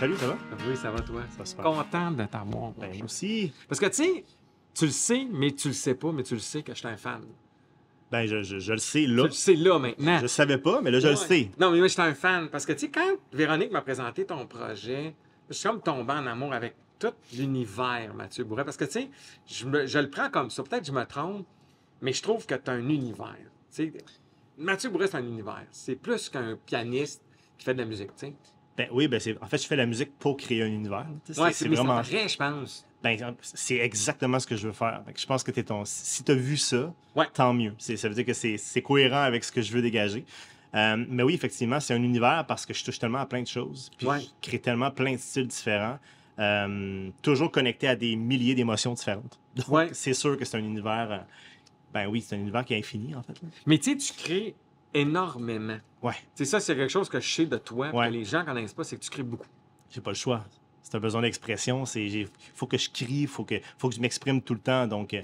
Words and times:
Salut 0.00 0.16
ça 0.16 0.28
va? 0.28 0.38
Oui, 0.66 0.76
ça 0.78 0.90
va 0.90 1.00
toi? 1.00 1.22
Ça 1.44 1.56
va. 1.58 1.62
Content 1.62 2.10
de 2.12 2.24
t'avoir. 2.24 2.72
Ben, 2.72 2.90
moi 2.96 3.04
aussi. 3.04 3.52
Parce 3.68 3.78
que 3.78 3.84
tu 3.84 4.02
sais, 4.02 4.24
tu 4.72 4.86
le 4.86 4.90
sais, 4.92 5.26
mais 5.30 5.50
tu 5.50 5.68
le 5.68 5.74
sais 5.74 5.94
pas, 5.94 6.10
mais 6.10 6.22
tu 6.22 6.32
le 6.32 6.40
sais 6.40 6.62
que 6.62 6.72
je 6.72 6.78
suis 6.78 6.88
un 6.88 6.96
fan. 6.96 7.20
Ben, 8.10 8.24
je, 8.24 8.42
je, 8.42 8.58
je 8.58 8.72
le 8.72 8.78
sais 8.78 9.06
là. 9.06 9.24
le 9.24 9.30
sais 9.30 9.56
là 9.56 9.78
maintenant. 9.78 10.16
Je 10.16 10.22
le 10.22 10.28
savais 10.28 10.56
pas, 10.56 10.80
mais 10.80 10.90
là, 10.90 11.00
je 11.00 11.08
le 11.08 11.16
sais. 11.16 11.50
Non, 11.60 11.70
mais 11.70 11.80
moi, 11.80 11.88
j'étais 11.88 12.00
un 12.00 12.14
fan. 12.14 12.48
Parce 12.48 12.64
que, 12.64 12.72
tu 12.72 12.78
sais, 12.78 12.90
quand 12.90 13.14
Véronique 13.34 13.72
m'a 13.72 13.82
présenté 13.82 14.24
ton 14.24 14.46
projet, 14.46 15.14
je 15.50 15.54
suis 15.54 15.68
comme 15.68 15.82
tombé 15.82 16.14
en 16.14 16.26
amour 16.26 16.54
avec 16.54 16.76
tout 16.98 17.12
l'univers, 17.36 18.14
Mathieu 18.14 18.44
Bourret. 18.44 18.64
Parce 18.64 18.78
que, 18.78 18.86
tu 18.86 18.92
sais, 18.92 19.10
je, 19.46 19.86
je 19.86 19.98
le 19.98 20.08
prends 20.08 20.30
comme 20.30 20.48
ça. 20.48 20.62
Peut-être 20.62 20.80
que 20.80 20.88
je 20.88 20.92
me 20.92 21.04
trompe, 21.04 21.46
mais 22.00 22.14
je 22.14 22.22
trouve 22.22 22.46
que 22.46 22.54
tu 22.54 22.70
as 22.70 22.72
un 22.72 22.88
univers. 22.88 23.36
Tu 23.70 23.92
sais, 23.92 23.92
Mathieu 24.56 24.88
Bourret, 24.88 25.08
c'est 25.08 25.18
un 25.18 25.26
univers. 25.26 25.66
C'est 25.72 25.96
plus 25.96 26.30
qu'un 26.30 26.56
pianiste 26.64 27.22
qui 27.58 27.66
fait 27.66 27.74
de 27.74 27.80
la 27.80 27.84
musique, 27.84 28.16
tu 28.16 28.28
sais. 28.28 28.34
Ben 28.76 28.88
oui, 28.92 29.08
ben 29.08 29.20
c'est. 29.20 29.36
En 29.42 29.46
fait, 29.46 29.58
je 29.58 29.66
fais 29.66 29.76
la 29.76 29.86
musique 29.86 30.16
pour 30.18 30.36
créer 30.36 30.62
un 30.62 30.66
univers. 30.68 31.06
Tu 31.26 31.34
sais, 31.34 31.40
Ouais, 31.40 31.52
c'est 31.52 31.68
vraiment. 31.68 32.00
vrai, 32.00 32.28
je 32.28 32.36
pense. 32.36 32.86
Ben, 33.02 33.34
c'est 33.42 33.76
exactement 33.78 34.38
ce 34.38 34.46
que 34.46 34.56
je 34.56 34.66
veux 34.66 34.72
faire. 34.72 35.02
Je 35.16 35.26
pense 35.26 35.42
que 35.42 35.50
t'es 35.50 35.62
ton. 35.62 35.84
Si 35.84 36.22
t'as 36.22 36.34
vu 36.34 36.56
ça, 36.56 36.92
Ouais. 37.16 37.26
tant 37.32 37.52
mieux. 37.52 37.74
C'est- 37.78 37.96
Ça 37.96 38.08
veut 38.08 38.14
dire 38.14 38.24
que 38.26 38.32
c'est 38.34 38.56
c'est 38.58 38.82
cohérent 38.82 39.22
avec 39.22 39.42
ce 39.44 39.52
que 39.52 39.60
je 39.62 39.72
veux 39.72 39.82
dégager. 39.82 40.24
Euh, 40.74 41.04
mais 41.08 41.22
oui, 41.24 41.34
effectivement, 41.34 41.80
c'est 41.80 41.94
un 41.94 42.02
univers 42.02 42.44
parce 42.46 42.64
que 42.64 42.72
je 42.72 42.84
touche 42.84 42.98
tellement 42.98 43.18
à 43.18 43.26
plein 43.26 43.42
de 43.42 43.46
choses. 43.48 43.90
Puis 43.98 44.06
Ouais. 44.06 44.20
je 44.20 44.26
crée 44.40 44.58
tellement 44.60 44.90
plein 44.90 45.12
de 45.12 45.18
styles 45.18 45.46
différents. 45.48 45.98
euh, 46.38 47.10
toujours 47.20 47.50
connecté 47.50 47.86
à 47.86 47.94
des 47.96 48.16
milliers 48.16 48.54
d'émotions 48.54 48.94
différentes. 48.94 49.38
Donc, 49.56 49.68
Ouais. 49.68 49.88
c'est 49.92 50.14
sûr 50.14 50.38
que 50.38 50.46
c'est 50.46 50.56
un 50.56 50.60
univers. 50.64 51.08
euh, 51.10 51.18
ben 51.92 52.06
oui, 52.06 52.22
c'est 52.26 52.34
un 52.34 52.38
univers 52.38 52.64
qui 52.64 52.72
est 52.72 52.78
infini, 52.78 53.14
en 53.14 53.22
fait. 53.22 53.34
là. 53.42 53.48
Mais 53.66 53.76
tu 53.76 53.90
sais, 53.90 53.96
tu 53.98 54.12
crées 54.22 54.54
énormément. 54.94 55.78
Ouais. 56.02 56.14
C'est 56.34 56.44
ça, 56.44 56.60
c'est 56.60 56.74
quelque 56.76 56.90
chose 56.90 57.08
que 57.08 57.20
je 57.20 57.28
sais 57.28 57.46
de 57.46 57.56
toi, 57.56 57.90
Ouais. 57.94 58.08
que 58.08 58.12
les 58.12 58.24
gens 58.24 58.44
connaissent 58.44 58.72
pas, 58.74 58.84
c'est 58.84 58.96
que 58.96 59.02
tu 59.02 59.10
crées 59.10 59.22
beaucoup. 59.22 59.46
j'ai 59.92 60.00
pas 60.00 60.10
le 60.12 60.16
choix. 60.16 60.44
C'est 60.82 60.94
un 60.94 61.00
besoin 61.00 61.22
d'expression. 61.22 61.84
C'est, 61.84 62.04
il 62.04 62.28
faut 62.54 62.66
que 62.66 62.78
je 62.78 62.88
crie, 62.90 63.22
il 63.22 63.26
faut 63.28 63.44
que, 63.44 63.56
faut 63.76 63.88
que 63.88 63.94
je 63.96 64.00
m'exprime 64.00 64.40
tout 64.40 64.54
le 64.54 64.60
temps. 64.60 64.86
Donc, 64.86 65.12
euh, 65.14 65.22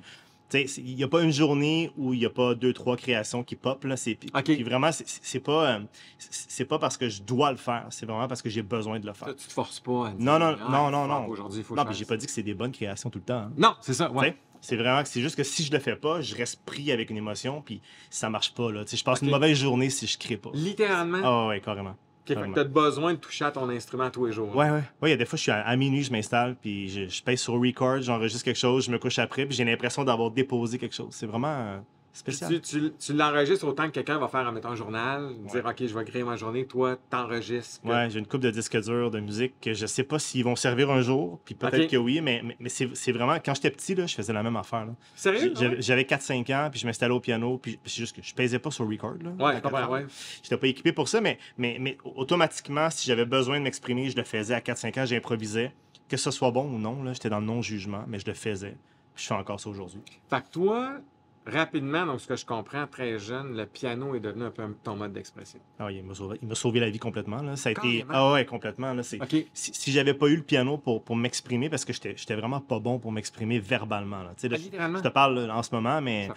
tu 0.49 0.59
sais, 0.59 0.67
c'est- 0.67 0.81
il 0.81 0.95
n'y 0.97 1.03
a 1.05 1.09
pas 1.09 1.23
une 1.23 1.31
journée 1.33 1.91
où 1.97 2.13
il 2.15 2.19
n'y 2.21 2.27
a 2.27 2.31
pas 2.31 2.55
deux, 2.55 2.73
trois 2.73 2.97
créations 2.97 3.43
qui 3.45 3.55
pop. 3.57 3.83
Là. 3.85 3.97
C'est, 3.97 4.19
vraiment, 4.65 4.91
c'est, 4.93 5.41
pas, 5.41 5.77
euh, 5.77 5.81
c'est 6.19 6.65
pas 6.65 6.79
parce 6.81 6.97
que 6.97 7.09
je 7.09 7.23
dois 7.23 7.51
le 7.53 7.57
faire. 7.57 7.87
C'est 7.91 8.07
vraiment 8.07 8.27
parce 8.29 8.43
que 8.43 8.49
j'ai 8.51 8.63
besoin 8.63 8.99
de 9.01 9.07
le 9.07 9.13
faire. 9.13 9.29
Toi, 9.29 9.35
tu 9.35 9.47
te 9.49 9.53
forces 9.53 9.81
pas 9.81 10.09
à 10.09 10.11
dire, 10.11 10.19
Non, 10.21 10.39
non, 10.39 10.57
Ah, 10.61 10.69
non, 10.71 10.91
non, 10.91 11.01
fuck, 11.03 11.09
non. 11.11 11.27
Aujourd'hui, 11.29 11.61
il 11.61 11.65
faut 11.65 11.75
Non, 11.75 11.83
je 11.83 11.89
puis 11.89 11.97
j'ai 11.97 12.05
pas 12.05 12.17
dit 12.17 12.27
que 12.27 12.33
c'est 12.33 12.43
des 12.43 12.55
bonnes 12.55 12.73
créations 12.73 13.09
tout 13.11 13.19
le 13.19 13.25
temps. 13.25 13.39
hein. 13.39 13.53
Non, 13.57 13.75
c'est 13.81 13.95
ça, 13.95 14.11
ouais. 14.13 14.37
C'est 14.61 14.77
vraiment 14.77 15.03
que 15.03 15.09
c'est 15.09 15.21
juste 15.21 15.37
que 15.37 15.43
si 15.45 15.63
je 15.63 15.73
le 15.73 15.79
fais 15.79 15.97
pas, 15.97 16.21
je 16.21 16.35
reste 16.35 16.65
pris 16.65 16.93
avec 16.93 17.11
une 17.11 17.17
émotion, 17.17 17.63
puis 17.63 17.81
ça 18.11 18.31
marche 18.31 18.55
pas. 18.55 18.71
Là. 18.71 18.85
Je 18.91 19.03
passe 19.05 19.23
une 19.23 19.31
mauvaise 19.31 19.57
journée 19.57 19.91
si 19.91 20.07
je 20.07 20.19
crée 20.19 20.37
pas. 20.37 20.51
Littéralement. 20.55 21.21
Ah 21.23 21.49
ouais, 21.49 21.61
carrément. 21.61 21.97
OK, 22.29 22.35
fait 22.35 22.49
que 22.49 22.55
t'as 22.55 22.65
besoin 22.65 23.15
de 23.15 23.19
toucher 23.19 23.45
à 23.45 23.53
ton 23.53 23.69
instrument 23.69 24.11
tous 24.11 24.27
les 24.27 24.33
jours. 24.33 24.55
Ouais, 24.57 24.69
ouais. 24.69 24.83
Ouais, 25.01 25.09
il 25.09 25.11
y 25.11 25.13
a 25.13 25.17
des 25.17 25.25
fois, 25.27 25.37
je 25.37 25.43
suis 25.43 25.53
à, 25.53 25.61
à 25.61 25.77
minuit, 25.77 26.03
je 26.03 26.11
m'installe, 26.11 26.57
puis 26.61 26.89
je, 26.89 27.09
je 27.09 27.23
paye 27.23 27.39
sur 27.39 27.55
record, 27.55 28.01
j'enregistre 28.01 28.45
quelque 28.45 28.59
chose, 28.59 28.87
je 28.87 28.91
me 28.91 28.99
couche 28.99 29.21
après, 29.21 29.47
puis 29.47 29.57
j'ai 29.57 29.65
l'impression 29.65 30.03
d'avoir 30.03 30.33
déposé 30.33 30.77
quelque 30.79 30.95
chose. 30.95 31.11
C'est 31.13 31.27
vraiment 31.27 31.55
euh, 31.55 31.79
spécial. 32.19 32.51
tu, 32.51 32.61
tu, 32.61 32.93
tu 32.99 33.13
l'enregistres 33.13 33.67
autant 33.67 33.87
que 33.87 33.91
quelqu'un 33.93 34.19
va 34.19 34.29
faire, 34.29 34.51
mettons, 34.53 34.71
un 34.71 34.75
journal, 34.75 35.31
dire, 35.51 35.65
OK, 35.67 35.77
je 35.87 35.99
vais 35.99 36.05
créer 36.05 36.23
ma 36.25 36.37
journée, 36.37 36.67
toi, 36.67 36.97
t'enregistres. 37.11 37.83
que- 37.83 37.89
Ouais, 37.89 38.11
j'ai 38.11 38.19
une 38.19 38.27
coupe 38.27 38.41
de 38.41 38.51
disques 38.51 38.81
durs 38.83 39.11
de 39.11 39.21
musique 39.21 39.55
que 39.61 39.73
je 39.75 39.87
sais 39.87 40.03
pas 40.05 40.19
s'ils 40.19 40.45
vont 40.45 40.57
servir 40.57 40.91
un 40.91 41.01
jour, 41.01 41.41
puis 41.45 41.55
peut-être 41.55 41.91
que 41.91 41.97
oui, 41.97 42.21
mais, 42.21 42.41
mais, 42.45 42.57
mais 42.61 42.69
c'est 42.69 43.13
vraiment, 43.13 43.37
quand 43.45 43.55
j'étais 43.55 43.71
petit, 43.71 43.95
là, 43.95 44.07
je 44.07 44.15
faisais 44.15 44.33
la 44.33 44.43
même 44.43 44.57
affaire. 44.57 44.87
là. 44.87 44.95
Sérieux? 45.15 45.53
Ouais? 45.59 45.77
J'avais 45.81 46.05
4-5 46.05 46.51
ans, 46.53 46.69
puis 46.71 46.81
je 46.81 46.87
m'installais 46.87 47.15
au 47.15 47.21
piano, 47.21 47.59
puis 47.59 47.79
c'est 47.85 47.97
juste 47.99 48.17
que 48.17 48.23
je 48.23 48.35
pesais 48.35 48.59
pas 48.59 48.71
sur 48.71 48.89
record. 48.89 49.15
Là, 49.23 49.31
Ouais, 49.39 49.61
comprends, 49.61 49.89
ouais. 49.91 50.07
J'étais 50.43 50.57
pas 50.57 50.67
équipé 50.67 50.93
pour 50.93 51.09
ça, 51.09 51.21
mais, 51.21 51.39
mais, 51.59 51.77
mais 51.81 51.97
automatiquement, 52.05 52.91
si 52.91 53.07
j'avais 53.07 53.25
besoin 53.27 53.59
de 53.59 53.65
m'exprimer, 53.65 54.11
je 54.11 54.17
le 54.17 54.25
faisais 54.25 54.55
à 54.55 54.61
4-5 54.61 54.99
ans, 55.01 55.05
j'improvisais. 55.07 55.73
Que 56.09 56.17
ce 56.17 56.31
soit 56.31 56.53
bon 56.53 56.67
ou 56.73 56.79
non, 56.79 56.99
j'étais 57.13 57.29
dans 57.29 57.41
le 57.41 57.47
non-jugement, 57.47 58.05
mais 58.07 58.21
je 58.21 58.27
le 58.27 58.35
faisais. 58.35 58.77
Puis 59.15 59.25
je 59.25 59.29
fais 59.29 59.35
encore 59.35 59.59
ça 59.59 59.69
aujourd'hui. 59.69 60.01
Fait 60.31 60.41
que 60.43 60.51
toi, 60.51 60.99
rapidement, 61.47 62.07
donc 62.07 62.21
ce 62.21 62.27
que 62.27 62.37
je 62.37 62.45
comprends, 62.45 62.87
très 62.87 63.19
jeune, 63.19 63.57
le 63.57 63.67
piano 63.67 64.15
est 64.15 64.21
devenu 64.21 64.45
un 64.45 64.51
peu 64.51 64.65
ton 64.83 64.97
mode 64.97 65.13
d'expression. 65.13 65.61
Ah 65.79 65.87
oui, 65.87 65.97
il 65.97 66.05
m'a 66.05 66.15
sauvé, 66.15 66.39
sauvé 66.53 66.81
la 66.81 66.91
vie 66.91 66.99
complètement. 66.99 67.43
Là. 67.43 67.57
Ça 67.57 67.71
a 67.71 67.73
été. 67.73 68.05
Ah 68.11 68.33
ouais, 68.33 68.45
complètement. 68.45 68.93
Là. 68.93 69.03
C'est... 69.03 69.21
OK. 69.23 69.47
Si, 69.53 69.73
si 69.75 69.93
j'avais 69.93 70.15
pas 70.15 70.27
eu 70.27 70.37
le 70.37 70.43
piano 70.43 70.77
pour, 70.79 71.03
pour 71.03 71.17
m'exprimer, 71.17 71.71
parce 71.71 71.85
que 71.85 71.93
j'étais, 71.93 72.35
vraiment 72.35 72.61
pas 72.61 72.79
bon 72.79 72.99
pour 72.99 73.13
m'exprimer 73.13 73.59
verbalement. 73.59 74.23
Là. 74.23 74.35
Là, 74.43 74.57
Ah, 74.79 74.91
je 74.97 75.03
te 75.03 75.09
parle 75.09 75.51
en 75.51 75.63
ce 75.63 75.75
moment, 75.75 76.01
mais, 76.01 76.29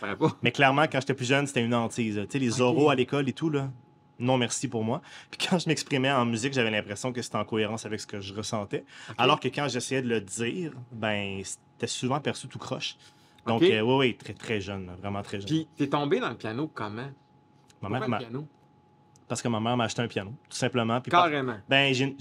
mais 0.41 0.51
clairement, 0.51 0.83
quand 0.83 0.99
j'étais 0.99 1.13
plus 1.13 1.27
jeune, 1.27 1.47
c'était 1.47 1.63
une 1.63 1.73
hantise. 1.73 2.19
sais, 2.29 2.39
les 2.39 2.61
oraux 2.61 2.89
à 2.89 2.95
l'école 2.95 3.27
et 3.27 3.33
tout, 3.33 3.49
là, 3.49 3.69
non 4.19 4.37
merci 4.37 4.67
pour 4.67 4.83
moi. 4.83 5.01
Puis 5.31 5.47
quand 5.47 5.59
je 5.59 5.67
m'exprimais 5.67 6.11
en 6.11 6.25
musique, 6.25 6.53
j'avais 6.53 6.71
l'impression 6.71 7.11
que 7.11 7.21
c'était 7.21 7.37
en 7.37 7.45
cohérence 7.45 7.85
avec 7.85 7.99
ce 7.99 8.07
que 8.07 8.19
je 8.19 8.33
ressentais. 8.33 8.83
Alors 9.17 9.39
que 9.39 9.47
quand 9.47 9.67
j'essayais 9.67 10.01
de 10.01 10.09
le 10.09 10.21
dire, 10.21 10.73
ben 10.91 11.41
c'était 11.43 11.87
souvent 11.87 12.19
perçu 12.19 12.47
tout 12.47 12.59
croche. 12.59 12.97
Donc, 13.45 13.61
euh, 13.63 13.81
oui, 13.81 13.95
oui, 13.95 14.15
très, 14.17 14.33
très 14.33 14.61
jeune, 14.61 14.89
vraiment 15.01 15.21
très 15.21 15.39
jeune. 15.39 15.47
Puis, 15.47 15.67
t'es 15.77 15.87
tombé 15.87 16.19
dans 16.19 16.29
le 16.29 16.35
piano 16.35 16.67
comment? 16.73 17.09
ma 17.81 17.89
Pourquoi 17.89 17.99
mère 17.99 18.01
le 18.01 18.07
m'a- 18.09 18.17
piano? 18.19 18.47
Parce 19.27 19.41
que 19.41 19.47
ma 19.47 19.59
mère 19.59 19.77
m'a 19.77 19.83
acheté 19.85 20.01
un 20.01 20.07
piano, 20.07 20.31
tout 20.49 20.57
simplement. 20.57 20.99
Puis 21.01 21.11
par- 21.11 21.25
Carrément. 21.25 21.57
Ben, 21.69 21.93
j'ai 21.93 22.05
une, 22.05 22.15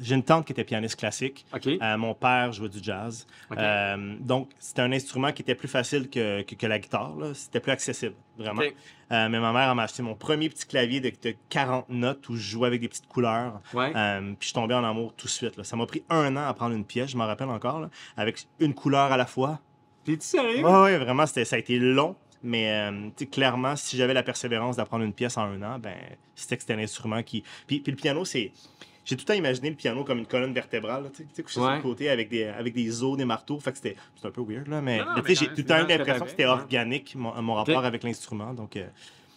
j'ai 0.00 0.14
une 0.16 0.24
tante 0.24 0.44
qui 0.44 0.52
était 0.52 0.64
pianiste 0.64 0.96
classique. 0.96 1.46
OK. 1.54 1.66
Euh, 1.68 1.96
mon 1.96 2.14
père 2.14 2.52
jouait 2.52 2.68
du 2.68 2.78
jazz. 2.82 3.26
Euh, 3.56 4.16
donc, 4.20 4.50
c'était 4.58 4.82
un 4.82 4.90
instrument 4.92 5.32
qui 5.32 5.42
était 5.42 5.54
plus 5.54 5.68
facile 5.68 6.10
que, 6.10 6.42
que, 6.42 6.54
que 6.56 6.66
la 6.66 6.78
guitare. 6.80 7.14
là. 7.16 7.32
C'était 7.32 7.60
plus 7.60 7.70
accessible, 7.72 8.16
vraiment. 8.36 8.60
Euh, 8.62 9.28
mais 9.28 9.38
ma 9.40 9.52
mère 9.52 9.72
m'a 9.76 9.84
acheté 9.84 10.02
mon 10.02 10.14
premier 10.16 10.48
petit 10.48 10.66
clavier 10.66 11.00
de, 11.00 11.10
de 11.10 11.34
40 11.48 11.88
notes 11.90 12.28
où 12.28 12.34
je 12.36 12.42
jouais 12.42 12.66
avec 12.66 12.80
des 12.80 12.88
petites 12.88 13.06
couleurs. 13.08 13.60
Ouais. 13.72 13.92
Puis 13.92 14.36
je 14.40 14.44
suis 14.46 14.52
tombé 14.54 14.74
en 14.74 14.82
amour 14.84 15.14
tout 15.14 15.26
de 15.26 15.30
suite. 15.32 15.56
là. 15.56 15.62
Ça 15.64 15.76
m'a 15.76 15.86
pris 15.86 16.02
un 16.10 16.36
an 16.36 16.46
à 16.48 16.54
prendre 16.54 16.74
une 16.74 16.84
pièce, 16.84 17.10
je 17.10 17.16
m'en 17.16 17.26
rappelle 17.26 17.48
encore, 17.48 17.80
là, 17.80 17.88
avec 18.16 18.46
une 18.58 18.74
couleur 18.74 19.10
à 19.12 19.16
la 19.16 19.26
fois. 19.26 19.60
T'es-tu 20.08 20.26
sérieux? 20.26 20.64
Ouais, 20.64 20.82
ouais, 20.82 20.96
vraiment, 20.98 21.26
ça 21.26 21.40
a 21.50 21.58
été 21.58 21.78
long. 21.78 22.16
Mais 22.42 22.70
euh, 22.70 23.10
clairement, 23.30 23.76
si 23.76 23.96
j'avais 23.96 24.14
la 24.14 24.22
persévérance 24.22 24.76
d'apprendre 24.76 25.04
une 25.04 25.12
pièce 25.12 25.36
en 25.36 25.42
un 25.42 25.60
an, 25.62 25.78
ben, 25.78 25.96
c'était 26.34 26.56
que 26.56 26.62
c'était 26.62 26.74
un 26.74 26.78
instrument 26.78 27.22
qui. 27.22 27.42
Puis, 27.66 27.80
puis 27.80 27.92
le 27.92 27.96
piano, 27.96 28.24
c'est. 28.24 28.52
J'ai 29.04 29.16
tout 29.16 29.22
le 29.22 29.26
temps 29.26 29.34
imaginé 29.34 29.70
le 29.70 29.76
piano 29.76 30.04
comme 30.04 30.18
une 30.18 30.26
colonne 30.26 30.52
vertébrale, 30.54 31.10
tu 31.14 31.26
sais, 31.32 31.42
couché 31.42 31.54
sur 31.54 31.62
Ouais. 31.62 31.76
le 31.76 31.82
côté 31.82 32.08
avec 32.10 32.28
des, 32.28 32.44
avec 32.44 32.74
des 32.74 33.02
os, 33.02 33.16
des 33.18 33.24
marteaux. 33.24 33.58
Fait 33.58 33.72
que 33.72 33.76
c'était 33.78 33.96
c'est 34.16 34.28
un 34.28 34.30
peu 34.30 34.42
weird, 34.42 34.68
là, 34.68 34.80
mais, 34.80 35.00
j'ai 35.26 35.46
tout 35.46 35.52
le 35.58 35.64
temps 35.64 35.84
eu 35.84 35.86
l'impression 35.86 36.24
que 36.24 36.30
c'était 36.30 36.44
organique, 36.46 37.14
mon, 37.14 37.40
mon 37.42 37.54
rapport 37.54 37.84
avec 37.84 38.02
l'instrument. 38.02 38.54
Donc, 38.54 38.76
euh, 38.76 38.86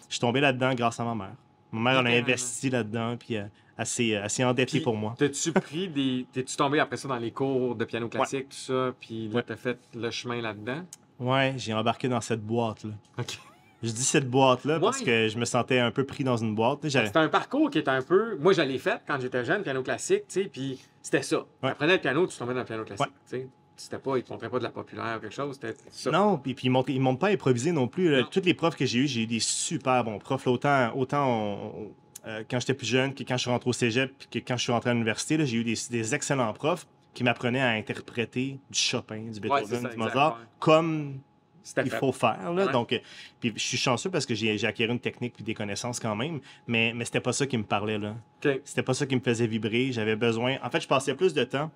je 0.07 0.13
suis 0.15 0.19
tombé 0.19 0.39
là-dedans 0.41 0.73
grâce 0.73 0.99
à 0.99 1.03
ma 1.05 1.15
mère. 1.15 1.35
Ma 1.71 1.91
mère, 1.91 1.99
elle 2.01 2.07
a 2.07 2.17
investi 2.17 2.69
là-dedans, 2.69 3.15
puis 3.17 3.37
euh, 3.37 3.43
s'est 3.85 4.07
elle 4.09 4.29
s'est 4.29 4.43
endettée 4.43 4.71
Puis, 4.77 4.79
pour 4.81 4.95
moi. 4.95 5.15
T'as-tu 5.17 5.51
pris 5.51 5.87
des. 5.89 6.25
T'es-tu 6.31 6.55
tombé 6.55 6.79
après 6.79 6.97
ça 6.97 7.07
dans 7.07 7.17
les 7.17 7.31
cours 7.31 7.75
de 7.75 7.85
piano 7.85 8.07
classique, 8.09 8.49
tout 8.49 8.55
ça, 8.57 8.93
puis 8.99 9.27
là, 9.29 9.35
Ouais. 9.37 9.43
t'as 9.43 9.55
fait 9.55 9.77
le 9.95 10.09
chemin 10.11 10.41
là-dedans? 10.41 10.83
Ouais, 11.19 11.53
j'ai 11.57 11.73
embarqué 11.73 12.07
dans 12.07 12.21
cette 12.21 12.41
boîte-là. 12.41 12.93
OK. 13.19 13.39
Je 13.83 13.89
dis 13.91 14.03
cette 14.03 14.29
boîte-là 14.29 14.79
parce 14.79 15.01
que 15.01 15.27
je 15.27 15.37
me 15.39 15.45
sentais 15.45 15.79
un 15.79 15.89
peu 15.89 16.03
pris 16.05 16.23
dans 16.23 16.37
une 16.37 16.53
boîte. 16.53 16.79
C'était 16.87 17.17
un 17.17 17.29
parcours 17.29 17.69
qui 17.71 17.79
était 17.79 17.89
un 17.89 18.03
peu. 18.03 18.37
Moi, 18.39 18.53
je 18.53 18.61
l'ai 18.61 18.77
fait 18.77 19.01
quand 19.07 19.19
j'étais 19.19 19.43
jeune, 19.43 19.63
piano 19.63 19.81
classique, 19.81 20.27
tu 20.27 20.43
sais, 20.43 20.49
puis 20.51 20.79
c'était 21.01 21.23
ça. 21.23 21.43
Tu 21.61 21.67
apprenais 21.67 21.93
le 21.93 21.99
piano, 22.01 22.27
tu 22.27 22.37
tombais 22.37 22.53
dans 22.53 22.59
le 22.59 22.65
piano 22.65 22.83
classique, 22.83 23.07
tu 23.07 23.37
sais. 23.37 23.47
C'était 23.75 23.97
pas, 23.97 24.17
ils 24.17 24.23
te 24.23 24.31
montraient 24.31 24.49
pas 24.49 24.59
de 24.59 24.63
la 24.63 24.69
populaire 24.69 25.15
ou 25.17 25.21
quelque 25.21 25.33
chose, 25.33 25.57
c'était 25.59 25.75
ça. 25.89 26.11
Non, 26.11 26.37
puis, 26.37 26.53
puis 26.53 26.67
ils 26.67 26.69
m'ont, 26.69 26.83
ils 26.87 27.01
m'ont 27.01 27.15
pas 27.15 27.29
improvisé 27.29 27.71
non 27.71 27.87
plus. 27.87 28.11
là. 28.11 28.19
Non. 28.21 28.27
Toutes 28.29 28.45
les 28.45 28.53
profs 28.53 28.75
que 28.75 28.85
j'ai 28.85 28.99
eu, 28.99 29.07
j'ai 29.07 29.21
eu 29.21 29.25
des 29.25 29.39
super 29.39 30.03
bons 30.03 30.19
profs. 30.19 30.45
là. 30.45 30.51
Autant, 30.51 30.91
autant 30.95 31.27
on- 31.27 31.91
euh, 32.27 32.43
quand 32.49 32.59
j'étais 32.59 32.73
plus 32.73 32.87
jeune 32.87 33.13
que 33.13 33.23
quand 33.23 33.37
je 33.37 33.41
suis 33.41 33.49
rentré 33.49 33.69
au 33.69 33.73
cégep, 33.73 34.11
puis 34.17 34.41
que 34.41 34.47
quand 34.47 34.57
je 34.57 34.63
suis 34.63 34.71
rentré 34.71 34.89
à 34.91 34.93
l'université, 34.93 35.43
j'ai 35.45 35.57
eu 35.57 35.63
des, 35.63 35.75
des 35.89 36.15
excellents 36.15 36.53
profs 36.53 36.87
qui 37.13 37.23
m'apprenaient 37.23 37.61
à 37.61 37.69
interpréter 37.69 38.59
du 38.69 38.79
Chopin, 38.79 39.21
du 39.31 39.39
Beethoven, 39.39 39.81
ça, 39.81 39.89
du 39.89 39.97
Mozart, 39.97 40.39
comme 40.59 41.19
il 41.77 41.89
fait. 41.89 41.97
faut 41.97 42.11
faire. 42.11 42.53
Là. 42.53 42.65
Ouais. 42.65 42.71
Donc, 42.71 42.93
euh, 42.93 42.99
puis 43.39 43.53
je 43.55 43.61
suis 43.61 43.77
chanceux 43.77 44.09
parce 44.09 44.25
que 44.25 44.33
j'ai, 44.33 44.63
acquis 44.65 44.83
une 44.83 44.99
technique 44.99 45.33
puis 45.33 45.43
des 45.43 45.53
connaissances 45.53 45.99
quand 45.99 46.15
même, 46.15 46.39
mais, 46.67 46.93
mais 46.95 47.05
c'était 47.05 47.19
pas 47.19 47.33
ça 47.33 47.45
qui 47.45 47.57
me 47.57 47.63
parlait. 47.63 47.97
là. 47.97 48.15
OK. 48.43 48.61
C'était 48.63 48.83
pas 48.83 48.93
ça 48.93 49.05
qui 49.05 49.15
me 49.15 49.21
faisait 49.21 49.47
vibrer. 49.47 49.91
J'avais 49.91 50.15
besoin. 50.15 50.57
En 50.63 50.69
fait, 50.69 50.81
je 50.81 50.87
passais 50.87 51.15
plus 51.15 51.33
de 51.33 51.43
temps. 51.43 51.71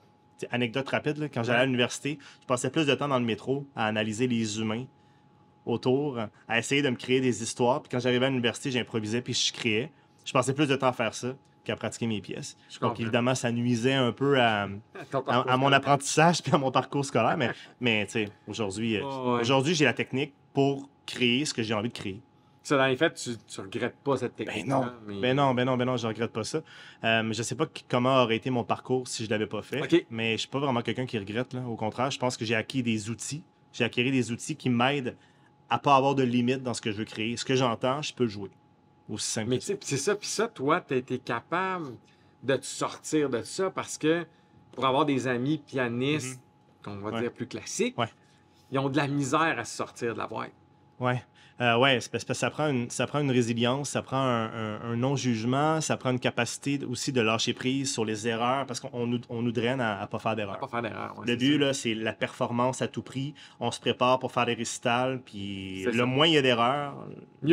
Anecdote 0.52 0.90
rapide, 0.90 1.18
là, 1.18 1.30
quand 1.30 1.44
j'allais 1.44 1.60
à 1.60 1.66
l'université, 1.66 2.20
je 2.42 2.46
passais 2.46 2.70
plus 2.70 2.86
de 2.86 2.94
temps 2.94 3.08
dans 3.08 3.20
le 3.20 3.26
métro 3.26 3.66
à 3.74 3.86
analyser 3.86 4.28
les 4.28 4.60
humains 4.60 4.86
autour, 5.66 6.20
à 6.48 6.60
essayer 6.60 6.82
de 6.82 6.90
me 6.90 6.98
créer 6.98 7.22
des 7.22 7.42
histoires. 7.42 7.82
Puis 7.82 7.90
quand 7.90 8.00
j'arrivais 8.00 8.26
à 8.26 8.30
l'université, 8.30 8.70
j'improvisais 8.70 9.22
puis 9.22 9.34
je 9.34 9.54
créais. 9.54 9.92
Je 10.26 10.34
passais 10.34 10.54
plus 10.54 10.68
de 10.68 10.76
temps 10.76 10.88
à 10.88 10.94
faire 10.94 11.14
ça 11.14 11.36
qu'à 11.64 11.76
pratiquer 11.76 12.08
mes 12.08 12.22
pièces. 12.22 12.58
Donc 12.82 13.00
évidemment, 13.00 13.36
ça 13.36 13.52
nuisait 13.52 13.94
un 13.94 14.12
peu 14.12 14.40
à, 14.40 14.68
mon 15.58 15.72
apprentissage 15.72 16.42
puis 16.42 16.54
à 16.54 16.58
mon 16.58 16.72
parcours 16.72 17.06
scolaire. 17.06 17.38
Mais, 17.38 17.52
mais 17.80 18.06
tu 18.06 18.12
sais, 18.12 18.30
aujourd'hui, 18.48 18.98
euh, 18.98 19.04
Ouais, 19.04 19.42
aujourd'hui, 19.42 19.74
j'ai 19.74 19.86
la 19.86 19.94
technique 19.94 20.34
pour 20.54 20.90
créer 21.06 21.46
ce 21.46 21.54
que 21.54 21.64
j'ai 21.64 21.74
envie 21.74 21.90
de 21.90 21.94
créer. 21.94 22.22
Ça, 22.64 22.78
dans 22.78 22.88
les 22.88 22.96
faits, 22.96 23.14
tu, 23.14 23.38
tu 23.48 23.62
regrettes 23.62 23.98
pas 24.04 24.18
cette 24.18 24.36
technique. 24.36 24.66
Ben 24.66 24.72
non, 24.72 24.92
mais... 25.06 25.20
ben 25.20 25.36
non, 25.36 25.54
ben 25.54 25.66
non, 25.66 25.78
ben 25.78 25.86
non, 25.86 25.98
je 25.98 26.08
regrette 26.08 26.32
pas 26.32 26.44
ça. 26.44 26.62
Euh, 27.04 27.32
je 27.32 27.44
sais 27.44 27.54
pas 27.54 27.68
comment 27.88 28.24
aurait 28.24 28.38
été 28.38 28.50
mon 28.50 28.64
parcours 28.64 29.08
si 29.08 29.24
je 29.24 29.30
l'avais 29.30 29.46
pas 29.46 29.62
fait, 29.62 30.08
mais 30.10 30.32
je 30.34 30.38
suis 30.38 30.48
pas 30.48 30.58
vraiment 30.58 30.82
quelqu'un 30.82 31.06
qui 31.06 31.20
regrette. 31.20 31.54
Là. 31.54 31.62
Au 31.68 31.76
contraire, 31.76 32.10
je 32.10 32.18
pense 32.18 32.38
que 32.38 32.46
j'ai 32.46 32.56
acquis 32.56 32.82
des 32.82 33.12
outils. 33.12 33.44
J'ai 33.72 33.84
acquis 33.84 34.10
des 34.10 34.32
outils 34.32 34.56
qui 34.56 34.70
m'aident 34.70 35.16
à 35.70 35.78
pas 35.78 35.96
avoir 35.96 36.16
de 36.16 36.24
limites 36.24 36.64
dans 36.64 36.74
ce 36.74 36.82
que 36.82 36.92
je 36.92 36.98
veux 36.98 37.06
créer. 37.06 37.38
Ce 37.38 37.46
que 37.46 37.56
j'entends, 37.56 38.02
je 38.02 38.14
peux 38.14 38.24
le 38.24 38.30
jouer. 38.30 38.50
Aussi 39.10 39.30
simple 39.32 39.50
Mais 39.50 39.60
tu 39.60 39.76
c'est 39.82 39.98
ça, 39.98 40.16
puis 40.16 40.28
ça, 40.28 40.48
toi, 40.48 40.82
t'as 40.82 40.96
été 40.96 41.20
capable 41.20 41.96
de 42.44 42.56
te 42.56 42.66
sortir 42.66 43.30
de 43.30 43.44
ça 43.44 43.70
parce 43.70 43.98
que 43.98 44.26
pour 44.72 44.86
avoir 44.86 45.06
des 45.06 45.28
amis 45.28 45.58
pianistes, 45.60 46.40
qu'on 46.84 46.98
va 46.98 47.12
Ouais. 47.12 47.22
dire 47.22 47.32
plus 47.32 47.48
classiques, 47.48 47.98
Ouais. 47.98 48.10
ils 48.72 48.80
ont 48.80 48.90
de 48.90 48.98
la 48.98 49.08
misère 49.08 49.58
à 49.60 49.64
se 49.66 49.76
sortir 49.78 50.14
de 50.14 50.18
la 50.20 50.28
boîte. 50.28 50.52
Ouais. 51.00 51.24
Euh, 51.62 51.98
c'est 52.02 52.12
parce 52.12 52.26
que 52.26 52.34
ça 52.34 52.50
prend, 52.50 52.68
une, 52.68 52.90
ça 52.90 53.08
prend 53.08 53.20
une 53.22 53.32
résilience, 53.32 53.92
ça 53.92 54.02
prend 54.02 54.18
un, 54.18 54.46
un- 54.48 54.82
un 54.92 54.96
non-jugement, 54.98 55.80
ça 55.80 55.96
prend 55.96 56.12
une 56.12 56.20
capacité 56.20 56.82
aussi 56.84 57.14
de 57.14 57.22
lâcher 57.22 57.54
prise 57.54 57.94
sur 57.94 58.04
les 58.04 58.28
erreurs 58.28 58.66
parce 58.66 58.82
qu'on 58.82 59.08
nous, 59.08 59.22
on 59.30 59.42
nous 59.42 59.54
draine 59.54 59.80
à 59.80 60.02
ne 60.02 60.06
pas 60.08 60.20
faire 60.20 60.32
pas 60.32 60.36
d'erreur. 60.36 60.60
ouais, 61.18 61.26
Le 61.26 61.36
but, 61.38 61.54
ça. 61.54 61.58
là, 61.60 61.74
c'est 61.74 61.94
la 61.94 62.12
performance 62.12 62.82
à 62.82 62.90
tout 62.90 63.02
prix. 63.04 63.34
On 63.62 63.72
se 63.72 63.80
prépare 63.80 64.20
pour 64.20 64.34
faire 64.34 64.46
des 64.48 64.54
récitals, 64.54 65.22
puis 65.24 65.86
le 65.86 65.94
ça. 65.94 66.06
moins 66.06 66.28
il 66.28 66.34
y 66.34 66.38
a 66.38 66.42
d'erreurs, 66.42 66.94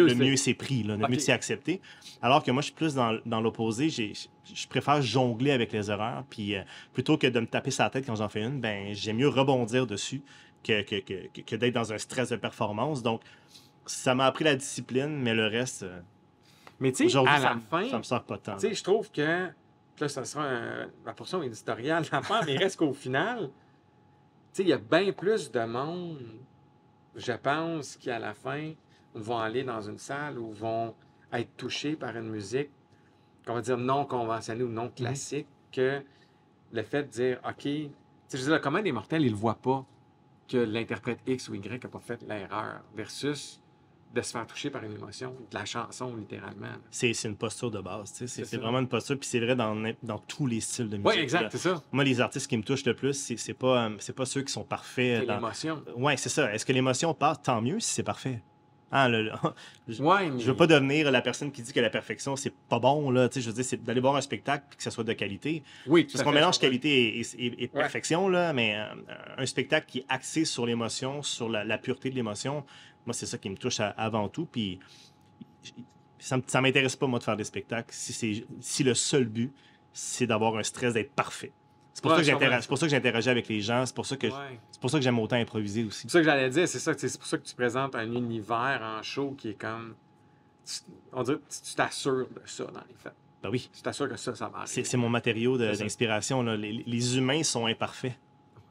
le 0.09 0.15
mieux 0.17 0.37
c'est 0.37 0.55
pris, 0.55 0.83
là, 0.83 0.97
le 0.97 1.07
mieux 1.07 1.19
c'est 1.21 1.33
accepté. 1.33 1.81
Alors 2.23 2.43
que 2.43 2.51
moi, 2.51 2.61
je 2.61 2.67
suis 2.67 2.75
plus 2.75 2.95
dans, 2.95 3.17
dans 3.25 3.41
l'opposé. 3.41 3.89
Je 3.89 4.67
préfère 4.69 5.01
jongler 5.01 5.53
avec 5.53 5.73
les 5.73 5.93
erreurs, 5.93 6.25
puis 6.29 6.57
euh, 6.57 6.63
plutôt 6.93 7.17
que 7.19 7.29
de 7.29 7.39
me 7.39 7.47
taper 7.47 7.71
sa 7.71 7.89
tête 7.89 8.05
quand 8.05 8.17
j'en 8.17 8.29
fais 8.29 8.43
une, 8.43 8.61
ben 8.61 8.93
j'aime 8.95 9.19
mieux 9.19 9.29
rebondir 9.29 9.87
dessus 9.87 10.23
que, 10.65 10.83
que, 10.83 10.97
que, 11.01 11.29
que- 11.33 11.41
que 11.43 11.55
d'être 11.57 11.75
dans 11.75 11.93
un 11.93 11.99
stress 11.99 12.31
de 12.31 12.37
performance. 12.37 13.03
Donc, 13.05 13.21
ça 13.87 14.15
m'a 14.15 14.27
appris 14.27 14.45
la 14.45 14.57
discipline, 14.57 15.21
mais 15.21 15.35
le 15.35 15.47
reste, 15.47 15.83
euh, 15.85 16.01
Mais 16.81 16.93
tu 16.93 17.09
sais, 17.09 17.19
à 17.19 17.39
ça, 17.41 17.49
la 17.51 17.55
me- 17.57 17.61
fin, 17.61 17.89
ça 17.89 17.99
me 17.99 18.03
sort 18.03 18.25
pas 18.25 18.39
temps. 18.39 18.55
Tu 18.57 18.69
sais, 18.69 18.75
je 18.75 18.83
trouve 18.85 19.11
que. 19.11 19.49
Là, 20.01 20.09
ça 20.09 20.25
sera 20.25 20.45
un- 20.45 20.91
la 21.07 21.13
portion 21.13 21.43
éditoriale 21.43 22.03
de 22.05 22.09
l'affaire, 22.11 22.43
mais 22.45 22.55
il 22.55 22.59
reste 22.59 22.77
qu'au 22.79 22.93
final, 22.93 23.51
tu 23.51 23.53
sais, 24.55 24.63
il 24.65 24.69
y 24.69 24.73
a 24.73 24.79
bien 24.79 25.13
plus 25.13 25.53
de 25.53 25.65
monde, 25.65 26.19
je 27.15 27.33
pense, 27.33 27.97
qui 27.97 28.11
à 28.11 28.19
la 28.19 28.35
fin 28.35 28.73
vont 29.15 29.39
aller 29.39 29.63
dans 29.63 29.81
une 29.83 29.99
salle 29.99 30.39
ou 30.39 30.51
vont 30.53 30.95
être 31.33 31.57
touchés 31.57 31.95
par 31.95 32.17
une 32.17 32.31
musique, 32.31 32.71
qu'on 33.47 33.55
va 33.55 33.61
dire 33.61 33.79
non 33.79 34.05
conventionnelle 34.07 34.65
ou 34.65 34.69
non 34.71 34.89
classique, 34.89 35.47
que 35.71 36.03
le 36.73 36.83
fait 36.83 37.05
de 37.05 37.09
dire, 37.11 37.41
OK, 37.49 37.59
tu 37.63 37.91
sais, 38.29 38.39
je 38.39 38.39
veux 38.39 38.45
dire, 38.45 38.55
le 38.55 38.59
commun 38.61 38.83
des 38.83 38.93
mortels, 38.93 39.23
il 39.23 39.31
ne 39.33 39.37
voit 39.37 39.55
pas 39.57 39.85
que 40.49 40.57
l'interprète 40.57 41.21
X 41.27 41.49
ou 41.49 41.55
Y 41.55 41.85
n'a 41.85 41.89
pas 41.91 42.01
fait 42.01 42.21
l'erreur, 42.23 42.81
versus 42.97 43.62
de 44.15 44.21
se 44.23 44.33
faire 44.33 44.47
toucher 44.47 44.69
par 44.71 44.85
une 44.85 44.93
émotion, 44.93 45.35
de 45.51 45.57
la 45.59 45.65
chanson, 45.65 46.15
littéralement. 46.17 46.69
C'est 46.91 47.13
une 47.25 47.37
posture 47.37 47.71
de 47.71 47.81
base. 47.81 48.13
tu 48.13 48.29
sais. 48.29 48.45
C'est 48.45 48.57
vraiment 48.59 48.79
une 48.81 48.89
posture, 48.89 49.19
puis 49.19 49.29
c'est 49.29 49.41
vrai 49.41 49.57
dans, 49.57 49.75
dans 50.03 50.19
tous 50.19 50.47
les 50.47 50.61
styles 50.61 50.89
de 50.91 50.97
musique. 50.99 51.11
Oui, 51.13 51.19
exact, 51.19 51.49
c'est 51.53 51.59
ça. 51.59 51.83
Moi, 51.93 52.05
les 52.05 52.21
artistes 52.21 52.47
qui 52.49 52.57
me 52.57 52.63
touchent 52.63 52.85
le 52.85 52.95
plus, 52.95 53.15
c'est 53.37 53.55
pas, 53.55 53.87
euh, 53.87 54.13
pas 54.15 54.27
ceux 54.27 54.43
qui 54.43 54.53
sont 54.53 54.65
parfaits. 54.65 55.21
C'est 55.21 55.27
dans- 55.27 55.37
l'émotion. 55.37 55.83
Ouais, 55.97 56.17
c'est 56.17 56.29
ça. 56.29 56.53
Est-ce 56.53 56.67
que 56.67 56.73
l'émotion 56.73 57.15
passe? 57.15 57.43
Tant 57.43 57.63
mieux 57.63 57.81
si 57.81 57.91
c'est 57.95 58.03
parfait? 58.03 58.41
Hein, 58.95 59.09
le- 59.09 59.23
le- 59.23 59.33
je, 59.89 60.03
Ouais, 60.03 60.29
mais... 60.29 60.39
je 60.39 60.45
veux 60.51 60.55
pas 60.57 60.67
devenir 60.67 61.11
la 61.11 61.23
personne 61.23 61.51
qui 61.51 61.63
dit 61.63 61.73
que 61.73 61.81
la 61.81 61.89
perfection, 61.89 62.37
c'est 62.37 62.53
pas 62.69 62.79
bon. 62.79 63.11
Là. 63.11 63.27
Tu 63.31 63.37
sais, 63.37 63.41
Je 63.41 63.47
veux 63.49 63.55
dire, 63.55 63.65
c'est 63.65 63.83
d'aller 63.83 64.03
voir 64.03 64.17
un 64.17 64.21
spectacle 64.21 64.67
et 64.71 64.77
que 64.77 64.83
ça 64.83 64.91
soit 64.91 65.03
de 65.05 65.15
qualité. 65.15 65.63
Oui, 65.87 66.05
Parce 66.05 66.23
qu'on 66.23 66.33
mélange 66.33 66.59
qualité 66.59 67.19
et, 67.19 67.21
et- 67.21 67.47
et- 67.47 67.63
et 67.65 67.69
perfection, 67.69 68.29
là, 68.29 68.53
mais 68.53 68.77
euh, 68.77 68.85
un 69.39 69.47
spectacle 69.47 69.87
qui 69.89 70.01
est 70.01 70.07
axé 70.11 70.45
sur 70.45 70.67
l'émotion, 70.67 71.23
sur 71.23 71.49
la, 71.49 71.65
la 71.65 71.79
pureté 71.79 72.11
de 72.11 72.15
l'émotion, 72.17 72.65
moi, 73.07 73.13
c'est 73.15 73.27
ça 73.27 73.39
qui 73.39 73.51
me 73.51 73.57
touche 73.57 73.81
à- 73.81 73.91
avant 73.91 74.29
tout. 74.29 74.47
Puis 74.47 74.79
ça, 76.19 76.39
ça 76.47 76.61
m'intéresse 76.61 76.97
pas, 76.97 77.07
moi, 77.07 77.19
de 77.19 77.25
faire 77.25 77.37
des 77.37 77.45
spectacles 77.45 77.89
si, 77.93 78.45
si 78.61 78.85
le 78.85 78.95
seul 78.95 79.25
but, 79.25 79.53
c'est 79.93 80.27
d'avoir 80.27 80.57
un 80.57 80.63
stress 80.63 80.95
d'être 80.95 81.13
parfait. 81.13 81.53
C'est 81.95 82.01
pour, 82.03 82.13
Ouais, 82.13 82.17
pour 82.17 82.79
ça 82.79 82.87
que 82.87 82.91
j'interagis 82.91 83.29
avec 83.29 83.49
les 83.49 83.61
gens. 83.61 83.85
C'est 83.85 83.95
pour 83.95 84.07
ça 84.07 84.17
que 84.17 84.27
Ouais. 84.29 84.59
c'est 84.71 84.81
pour 84.81 84.89
ça 84.91 84.97
que 84.99 85.05
j'aime 85.05 85.19
autant 85.19 85.37
improviser 85.37 85.85
aussi. 85.85 86.03
C'est 86.03 86.11
ça 86.11 86.19
que 86.21 86.25
j'allais 86.25 86.49
dire, 86.49 86.67
c'est 86.67 86.79
ça, 86.79 86.95
c'est 86.97 87.19
pour 87.19 87.27
ça 87.27 87.37
que 87.37 87.45
tu 87.45 87.55
présentes 87.55 87.95
un 87.95 88.11
univers 88.11 88.81
en 88.83 89.03
show 89.03 89.33
qui 89.33 89.51
est 89.51 89.55
comme. 89.61 89.95
tu- 90.65 90.91
On 91.13 91.23
dirait 91.23 91.37
que 91.39 91.43
tu 91.67 91.75
t'assures 91.75 92.29
de 92.29 92.41
ça 92.47 92.65
dans 92.65 92.81
les 92.89 92.95
faits. 92.97 93.13
Ben 93.43 93.51
oui. 93.51 93.69
Tu 93.75 93.83
t'assures 93.83 94.09
que 94.09 94.17
ça, 94.17 94.35
ça 94.35 94.49
va 94.49 94.65
C'est 94.65 94.95
mon 94.97 95.09
matériau 95.11 95.59
d'inspiration. 95.59 96.43
Les, 96.43 96.73
les 96.87 97.19
humains 97.19 97.43
sont 97.43 97.67
imparfaits. 97.67 98.15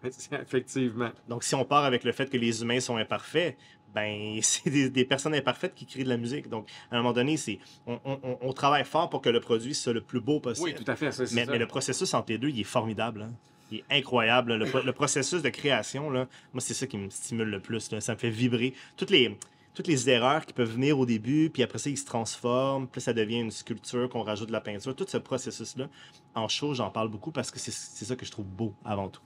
Effectivement. 0.32 1.12
Donc, 1.28 1.44
si 1.44 1.54
on 1.54 1.64
part 1.66 1.84
avec 1.84 2.04
le 2.04 2.12
fait 2.14 2.28
que 2.30 2.38
les 2.38 2.62
humains 2.64 2.80
sont 2.80 2.98
imparfaits, 2.98 3.56
ben, 3.94 4.40
c'est 4.42 4.70
des, 4.70 4.90
des 4.90 5.06
personnes 5.06 5.34
imparfaites 5.36 5.74
qui 5.76 5.86
créent 5.86 6.04
de 6.04 6.10
la 6.10 6.18
musique. 6.18 6.48
Donc, 6.50 6.68
à 6.92 6.96
un 6.96 6.98
moment 7.00 7.14
donné, 7.14 7.38
c'est 7.38 7.60
on, 7.88 8.00
on- 8.06 8.20
on- 8.24 8.38
on 8.42 8.54
travaille 8.54 8.86
fort 8.86 9.10
pour 9.10 9.22
que 9.22 9.30
le 9.30 9.40
produit 9.40 9.74
soit 9.76 9.94
le 9.94 10.02
plus 10.02 10.20
beau 10.22 10.40
possible. 10.40 10.70
Oui, 10.70 10.76
tout 10.76 10.90
à 10.90 10.96
fait. 10.96 11.12
ça, 11.12 11.24
mais, 11.34 11.46
ça. 11.46 11.52
mais 11.52 11.58
le 11.58 11.68
processus 11.68 12.14
entre 12.14 12.32
les 12.32 12.38
deux, 12.38 12.50
il 12.50 12.60
est 12.60 12.64
formidable. 12.64 13.24
hein. 13.24 13.34
Il 13.72 13.78
est 13.80 13.86
incroyable. 14.00 14.56
Le, 14.56 14.66
pro- 14.66 14.82
le 14.82 14.92
processus 14.92 15.42
de 15.42 15.50
création, 15.50 16.10
là, 16.10 16.28
moi, 16.54 16.60
c'est 16.62 16.74
ça 16.74 16.88
qui 16.88 16.98
me 16.98 17.10
stimule 17.10 17.48
le 17.50 17.60
plus. 17.62 17.90
là. 17.92 18.02
Ça 18.02 18.14
me 18.14 18.18
fait 18.20 18.30
vibrer. 18.30 18.74
Toutes 18.98 19.12
les, 19.12 19.38
toutes 19.74 19.88
les 19.88 20.10
erreurs 20.10 20.46
qui 20.46 20.52
peuvent 20.52 20.74
venir 20.74 21.00
au 21.00 21.06
début, 21.06 21.50
puis 21.50 21.64
après 21.64 21.80
ça, 21.80 21.90
ils 21.90 21.98
se 21.98 22.04
transforment, 22.06 22.86
puis 22.88 23.00
ça 23.00 23.14
devient 23.14 23.40
une 23.40 23.50
sculpture, 23.52 24.10
qu'on 24.10 24.24
rajoute 24.24 24.48
de 24.50 24.52
la 24.52 24.60
peinture. 24.60 24.94
Tout 24.94 25.06
ce 25.08 25.16
processus-là, 25.18 25.88
en 26.36 26.50
show, 26.50 26.74
j'en 26.74 26.90
parle 26.90 27.08
beaucoup 27.08 27.32
parce 27.32 27.50
que 27.50 27.60
c'est 27.60 27.72
ça 27.72 28.16
que 28.18 28.26
je 28.26 28.32
trouve 28.32 28.46
beau 28.46 28.74
avant 28.84 29.08
tout. 29.08 29.22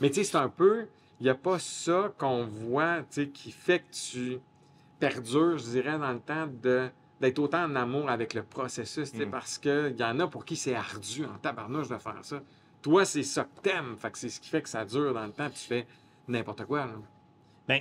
Mais 0.00 0.10
tu 0.10 0.16
sais, 0.16 0.24
c'est 0.24 0.36
un 0.36 0.50
peu. 0.50 0.88
Il 1.20 1.24
n'y 1.24 1.30
a 1.30 1.34
pas 1.34 1.58
ça 1.58 2.12
qu'on 2.18 2.44
voit, 2.46 2.98
tu 2.98 3.06
sais, 3.10 3.28
qui 3.28 3.50
fait 3.50 3.80
que 3.80 3.90
tu 3.92 4.38
perdures, 4.98 5.58
je 5.58 5.64
dirais, 5.64 5.98
dans 5.98 6.12
le 6.12 6.20
temps 6.20 6.46
de 6.46 6.88
d'être 7.18 7.38
autant 7.38 7.64
en 7.64 7.74
amour 7.76 8.10
avec 8.10 8.34
le 8.34 8.42
processus, 8.42 9.10
tu 9.10 9.16
sais, 9.18 9.24
Mm. 9.24 9.30
parce 9.30 9.56
qu'il 9.56 9.96
y 9.98 10.04
en 10.04 10.20
a 10.20 10.26
pour 10.28 10.44
qui 10.44 10.54
c'est 10.54 10.74
ardu 10.74 11.24
en 11.24 11.38
tabarnouche 11.38 11.88
de 11.88 11.96
faire 11.96 12.18
ça. 12.22 12.42
Toi, 12.82 13.06
c'est 13.06 13.22
ça 13.22 13.44
que 13.44 13.60
t'aimes, 13.62 13.96
fait 13.96 14.10
que 14.10 14.18
c'est 14.18 14.28
ce 14.28 14.38
qui 14.38 14.50
fait 14.50 14.60
que 14.60 14.68
ça 14.68 14.84
dure 14.84 15.14
dans 15.14 15.24
le 15.24 15.32
temps, 15.32 15.48
puis 15.48 15.58
tu 15.58 15.66
fais 15.66 15.86
n'importe 16.28 16.66
quoi. 16.66 16.84
là. 16.84 16.92
Ben, 17.66 17.80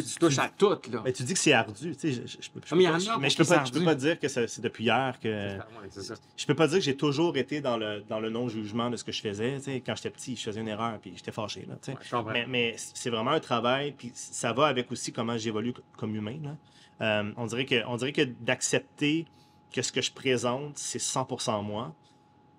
tu- 0.00 0.14
touches 0.18 0.38
à 0.38 0.48
tout, 0.48 0.70
là. 0.90 1.00
Ben, 1.04 1.12
tu 1.12 1.22
dis 1.22 1.32
que 1.34 1.38
c'est 1.38 1.52
ardu, 1.52 1.94
je, 2.02 2.08
je- 2.08 2.14
je 2.40 2.50
peux, 2.50 2.60
je 2.64 2.72
Ah, 2.72 2.76
mais 2.76 2.84
mais 3.20 3.30
je 3.30 3.36
peux 3.36 3.44
pas, 3.44 3.64
peux 3.64 3.94
dire 3.96 4.18
que 4.18 4.28
ça- 4.28 4.46
c'est 4.48 4.62
depuis 4.62 4.84
hier 4.84 5.18
que 5.20 5.28
Ouais, 5.28 5.58
c'est 5.90 6.02
ça. 6.02 6.14
je 6.36 6.46
peux 6.46 6.54
pas 6.54 6.66
dire 6.68 6.78
que 6.78 6.84
j'ai 6.84 6.96
toujours 6.96 7.36
été 7.36 7.60
dans 7.60 7.76
le 7.76 8.00
dans 8.08 8.20
le 8.20 8.30
non 8.30 8.48
jugement 8.48 8.88
de 8.90 8.96
ce 8.96 9.04
que 9.04 9.12
je 9.12 9.20
faisais, 9.20 9.56
tu 9.58 9.64
sais, 9.64 9.80
quand 9.80 9.94
j'étais 9.96 10.10
petit, 10.10 10.36
je 10.36 10.42
faisais 10.42 10.60
une 10.60 10.68
erreur 10.68 10.98
puis 11.00 11.12
j'étais 11.16 11.32
fâché 11.32 11.66
là. 11.68 11.74
Ouais. 12.22 12.32
Mais, 12.32 12.46
mais 12.46 12.74
c'est 12.76 13.10
vraiment 13.10 13.32
un 13.32 13.40
travail, 13.40 13.92
puis 13.92 14.10
ça 14.14 14.52
va 14.52 14.66
avec 14.68 14.90
aussi 14.92 15.12
comment 15.12 15.36
j'évolue 15.36 15.74
comme 15.96 16.14
humain. 16.16 16.38
Là. 16.42 16.56
Euh, 17.00 17.32
on 17.36 17.46
dirait 17.46 17.64
que, 17.66 17.84
on 17.86 17.96
dirait 17.96 18.12
que 18.12 18.22
d'accepter 18.22 19.26
que 19.72 19.82
ce 19.82 19.90
que 19.90 20.00
je 20.02 20.12
présente, 20.12 20.76
c'est 20.78 20.98
100% 21.00 21.62
moi, 21.62 21.94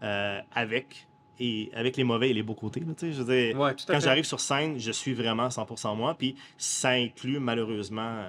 euh, 0.01 0.39
avec, 0.53 1.07
et, 1.39 1.71
avec 1.73 1.97
les 1.97 2.03
mauvais 2.03 2.29
et 2.29 2.33
les 2.33 2.43
beaux 2.43 2.53
côtés. 2.55 2.79
Là, 2.81 2.93
tu 2.97 3.07
sais. 3.07 3.13
je 3.13 3.21
veux 3.23 3.33
dire, 3.35 3.59
Ouais, 3.59 3.75
quand 3.87 3.99
j'arrive 3.99 4.25
sur 4.25 4.39
scène, 4.39 4.79
je 4.79 4.91
suis 4.91 5.13
vraiment 5.13 5.49
100% 5.49 5.95
moi, 5.95 6.15
puis 6.15 6.35
ça 6.57 6.89
inclut 6.91 7.39
malheureusement. 7.39 8.25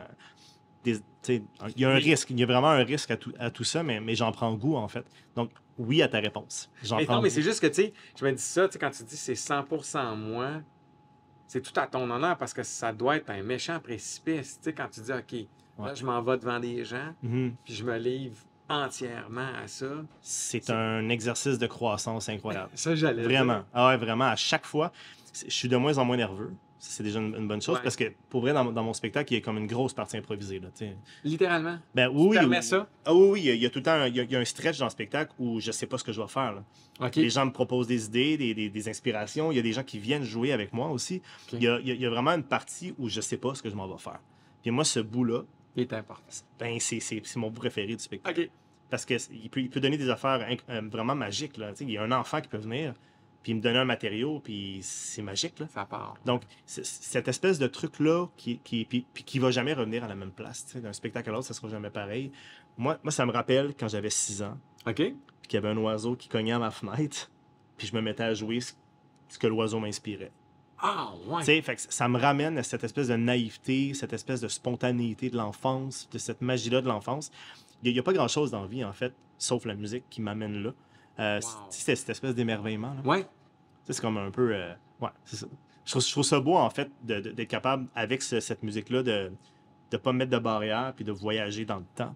des- 0.84 1.00
il 1.28 1.42
y 1.80 1.84
a 1.86 1.90
un 1.90 1.94
Oui. 1.96 2.02
risque, 2.02 2.28
il 2.28 2.38
y 2.38 2.42
a 2.42 2.46
vraiment 2.46 2.68
un 2.68 2.84
risque 2.84 3.10
à 3.10 3.16
tout, 3.16 3.32
à 3.38 3.50
tout 3.50 3.64
ça, 3.64 3.82
mais, 3.82 4.00
mais 4.00 4.14
j'en 4.14 4.30
prends 4.32 4.52
goût 4.54 4.76
en 4.76 4.86
fait. 4.88 5.06
Donc, 5.34 5.50
oui 5.78 6.02
à 6.02 6.08
ta 6.08 6.20
réponse. 6.20 6.70
J'en 6.82 6.98
Mais 6.98 7.06
non, 7.06 7.22
mais 7.22 7.30
goût. 7.30 7.34
c'est 7.34 7.40
juste 7.42 7.60
que, 7.60 7.66
tu 7.68 7.74
sais, 7.74 7.92
je 8.18 8.24
me 8.26 8.32
dis 8.32 8.42
ça, 8.42 8.66
tu 8.68 8.74
sais, 8.74 8.78
quand 8.78 8.90
tu 8.90 9.02
dis 9.02 9.16
c'est 9.16 9.34
100% 9.34 10.14
moi, 10.14 10.60
c'est 11.46 11.62
tout 11.62 11.72
à 11.80 11.86
ton 11.86 12.10
honneur 12.10 12.36
parce 12.36 12.52
que 12.52 12.62
ça 12.62 12.92
doit 12.92 13.16
être 13.16 13.30
un 13.30 13.42
méchant 13.42 13.80
précipice. 13.80 14.58
Tu 14.58 14.64
sais, 14.64 14.72
quand 14.74 14.88
tu 14.90 15.00
dis, 15.00 15.12
OK, 15.12 15.46
là, 15.86 15.94
je 15.94 16.04
m'en 16.04 16.20
vais 16.20 16.36
devant 16.36 16.60
des 16.60 16.84
gens, 16.84 17.14
Mhm. 17.22 17.54
puis 17.64 17.72
je 17.74 17.82
me 17.84 17.96
livre 17.96 18.36
entièrement 18.68 19.48
à 19.62 19.66
ça. 19.66 19.86
C'est 20.20 20.70
un 20.70 21.08
exercice 21.08 21.58
de 21.58 21.66
croissance 21.66 22.28
incroyable. 22.28 22.70
Ça, 22.74 22.94
j'allais 22.94 23.22
dire. 23.22 23.30
Vraiment. 23.30 23.62
Ah 23.72 23.88
ouais, 23.88 23.96
vraiment. 23.96 24.26
À 24.26 24.36
chaque 24.36 24.66
fois, 24.66 24.92
je 25.46 25.50
suis 25.52 25.68
de 25.68 25.76
moins 25.76 25.98
en 25.98 26.04
moins 26.04 26.16
nerveux. 26.16 26.52
C'est 26.86 27.02
déjà 27.02 27.18
une, 27.18 27.34
une 27.34 27.48
bonne 27.48 27.62
chose 27.62 27.76
Ouais. 27.76 27.82
parce 27.82 27.96
que 27.96 28.12
pour 28.28 28.42
vrai, 28.42 28.52
dans, 28.52 28.66
dans 28.70 28.82
mon 28.84 28.92
spectacle, 28.92 29.32
il 29.32 29.36
y 29.36 29.38
a 29.38 29.42
comme 29.42 29.56
une 29.56 29.66
grosse 29.66 29.94
partie 29.94 30.18
improvisée. 30.18 30.60
Là, 30.60 30.68
tu. 30.76 30.84
Littéralement. 31.24 31.78
ben, 31.94 32.08
oui, 32.12 32.26
oui, 32.28 32.36
permets 32.36 32.58
oui. 32.58 32.62
ça? 32.62 32.86
Ah 33.06 33.14
oui, 33.14 33.28
oui, 33.30 33.40
il 33.46 33.56
y, 33.62 33.64
a, 33.64 33.70
tout 33.70 33.78
le 33.78 33.84
temps 33.84 33.92
un, 33.92 34.06
il 34.06 34.16
y 34.16 34.20
a, 34.20 34.24
il 34.24 34.30
y 34.30 34.36
a 34.36 34.38
un 34.38 34.44
stretch 34.44 34.78
dans 34.78 34.84
le 34.84 34.90
spectacle 34.90 35.32
où 35.38 35.60
je 35.60 35.70
sais 35.70 35.86
pas 35.86 35.96
ce 35.96 36.04
que 36.04 36.12
je 36.12 36.20
vais 36.20 36.28
faire. 36.28 36.52
là. 37.00 37.10
Les 37.16 37.30
gens 37.30 37.46
me 37.46 37.52
proposent 37.52 37.86
des 37.86 38.04
idées, 38.04 38.36
des, 38.36 38.52
des- 38.52 38.68
des 38.68 38.88
inspirations. 38.90 39.50
Il 39.50 39.56
y 39.56 39.58
a 39.58 39.62
des 39.62 39.72
gens 39.72 39.82
qui 39.82 39.98
viennent 39.98 40.24
jouer 40.24 40.52
avec 40.52 40.74
moi 40.74 40.88
aussi. 40.90 41.22
Il, 41.54 41.62
y 41.62 41.68
a, 41.68 41.80
il 41.80 41.88
y 41.88 41.90
a- 41.90 41.94
il 41.94 42.00
y 42.02 42.06
a 42.06 42.10
vraiment 42.10 42.32
une 42.32 42.44
partie 42.44 42.94
où 42.98 43.08
je 43.08 43.22
sais 43.22 43.38
pas 43.38 43.54
ce 43.54 43.62
que 43.62 43.70
je 43.70 43.74
m'en 43.76 43.88
vais 43.88 43.98
faire. 43.98 44.20
Puis 44.60 44.70
moi, 44.70 44.84
ce 44.84 45.00
bout-là, 45.00 45.40
Il 45.76 45.82
est 45.82 45.92
important. 45.92 46.22
ben, 46.58 46.78
c'est 46.80 47.36
mon 47.36 47.50
bout 47.50 47.60
préféré 47.60 47.94
du 47.96 48.02
spectacle. 48.02 48.48
Parce 48.90 49.04
qu'il 49.04 49.50
peut, 49.50 49.60
il 49.60 49.70
peut 49.70 49.80
donner 49.80 49.96
des 49.96 50.08
affaires 50.10 50.40
inc- 50.48 50.60
euh, 50.68 50.82
vraiment 50.90 51.14
magiques. 51.14 51.56
Là. 51.56 51.70
Tu 51.72 51.78
sais, 51.78 51.84
Il 51.84 51.90
y 51.90 51.98
a 51.98 52.02
un 52.02 52.12
enfant 52.12 52.40
qui 52.40 52.48
peut 52.48 52.58
venir, 52.58 52.94
puis 53.42 53.52
il 53.52 53.56
me 53.56 53.60
donner 53.60 53.78
un 53.78 53.84
matériau, 53.84 54.38
puis 54.40 54.78
c'est 54.82 55.22
magique. 55.22 55.58
Là. 55.58 55.66
Ça 55.68 55.84
part. 55.84 56.14
Donc, 56.24 56.42
cette 56.66 57.26
espèce 57.26 57.58
de 57.58 57.66
truc-là 57.66 58.26
qui, 58.36 58.58
qui, 58.58 58.84
puis, 58.84 59.04
puis 59.12 59.24
qui 59.24 59.38
va 59.40 59.50
jamais 59.50 59.72
revenir 59.72 60.04
à 60.04 60.08
la 60.08 60.14
même 60.14 60.30
place. 60.30 60.64
tu 60.66 60.72
sais, 60.72 60.80
D'un 60.80 60.92
spectacle 60.92 61.28
à 61.30 61.32
l'autre, 61.32 61.46
ça 61.46 61.54
sera 61.54 61.68
jamais 61.68 61.90
pareil. 61.90 62.30
Moi, 62.76 62.98
moi, 63.02 63.10
ça 63.10 63.26
me 63.26 63.32
rappelle 63.32 63.74
quand 63.78 63.88
j'avais 63.88 64.10
6 64.10 64.42
ans, 64.42 64.58
OK? 64.86 64.96
puis 64.96 65.16
qu'il 65.48 65.54
y 65.54 65.56
avait 65.58 65.68
un 65.68 65.76
oiseau 65.78 66.14
qui 66.16 66.28
cognait 66.28 66.52
à 66.52 66.58
ma 66.58 66.70
fenêtre, 66.70 67.30
puis 67.76 67.86
je 67.86 67.94
me 67.96 68.00
mettais 68.00 68.22
à 68.22 68.32
jouer 68.34 68.60
ce, 68.60 68.72
ce 69.28 69.38
que 69.38 69.46
l'oiseau 69.46 69.78
m'inspirait. 69.80 70.30
Ah, 70.86 71.12
ouais. 71.28 71.42
Fait 71.62 71.76
que 71.76 71.80
ça 71.80 72.08
me 72.08 72.18
ramène 72.18 72.58
à 72.58 72.62
cette 72.62 72.84
espèce 72.84 73.08
de 73.08 73.16
naïveté, 73.16 73.94
cette 73.94 74.12
espèce 74.12 74.40
de 74.40 74.48
spontanéité 74.48 75.30
de 75.30 75.36
l'enfance, 75.36 76.08
de 76.10 76.18
cette 76.18 76.42
magie-là 76.42 76.82
de 76.82 76.88
l'enfance. 76.88 77.30
Il 77.82 77.92
n'y 77.92 77.98
a, 77.98 78.02
pas 78.02 78.12
grand-chose 78.12 78.50
dans 78.50 78.60
la 78.62 78.66
vie, 78.66 78.84
en 78.84 78.92
fait, 78.92 79.14
sauf 79.38 79.64
la 79.64 79.74
musique 79.74 80.04
qui 80.10 80.20
m'amène 80.20 80.62
là. 80.62 80.70
Euh, 81.20 81.40
Wow. 81.42 81.48
c'est- 81.70 81.94
cette 81.96 82.10
espèce 82.10 82.34
d'émerveillement. 82.34 82.96
Ouais. 83.04 83.26
C'est 83.88 84.00
comme 84.00 84.16
un 84.18 84.30
peu. 84.30 84.54
euh, 84.54 84.72
ouais, 85.00 85.08
ça. 85.24 85.46
Je 85.84 85.90
trouve, 85.90 86.02
je 86.04 86.10
trouve 86.12 86.24
ça 86.24 86.40
beau, 86.40 86.56
en 86.56 86.70
fait, 86.70 86.90
d'être 87.02 87.44
capable, 87.44 87.86
avec 87.94 88.20
ce- 88.22 88.40
cette 88.40 88.62
musique-là, 88.62 89.02
de 89.02 89.30
ne 89.92 89.96
pas 89.98 90.12
me 90.12 90.18
mettre 90.18 90.30
de 90.32 90.38
barrière 90.38 90.92
puis 90.96 91.04
de 91.04 91.12
voyager 91.12 91.64
dans 91.64 91.76
le 91.76 91.84
temps. 91.94 92.12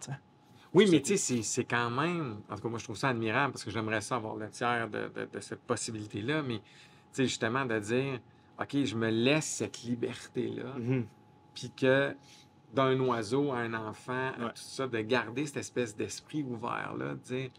Oui, 0.75 0.87
mais 0.91 1.01
tu 1.01 1.09
sais, 1.09 1.17
c'est- 1.17 1.43
c'est 1.43 1.65
quand 1.65 1.91
même. 1.91 2.41
En 2.51 2.57
tout 2.57 2.63
cas, 2.63 2.69
moi, 2.69 2.79
je 2.79 2.85
trouve 2.85 2.97
ça 2.97 3.09
admirable 3.11 3.53
parce 3.53 3.65
que 3.65 3.71
j'aimerais 3.71 4.01
ça 4.01 4.17
avoir 4.17 4.37
le 4.37 4.49
tiers 4.51 4.89
de, 4.89 5.09
de- 5.15 5.29
de 5.33 5.41
cette 5.41 5.61
possibilité-là. 5.63 6.43
Mais, 6.43 6.59
tu 6.59 6.63
sais, 7.13 7.25
justement, 7.25 7.65
de 7.67 7.79
dire, 7.79 8.21
OK, 8.61 8.85
je 8.85 8.95
me 8.97 9.09
laisse 9.11 9.47
cette 9.47 9.83
liberté-là. 9.83 10.75
Mhm. 10.79 11.07
Puis 11.55 11.71
que 11.77 12.15
d'un 12.75 12.99
oiseau 13.01 13.53
à 13.53 13.59
un 13.59 13.75
enfant, 13.75 14.29
à 14.39 14.49
tout 14.51 14.53
ça, 14.57 14.87
de 14.87 15.01
garder 15.01 15.47
cette 15.47 15.57
espèce 15.59 15.97
d'esprit 15.97 16.43
ouvert-là, 16.43 17.15
de 17.15 17.21
dire, 17.21 17.51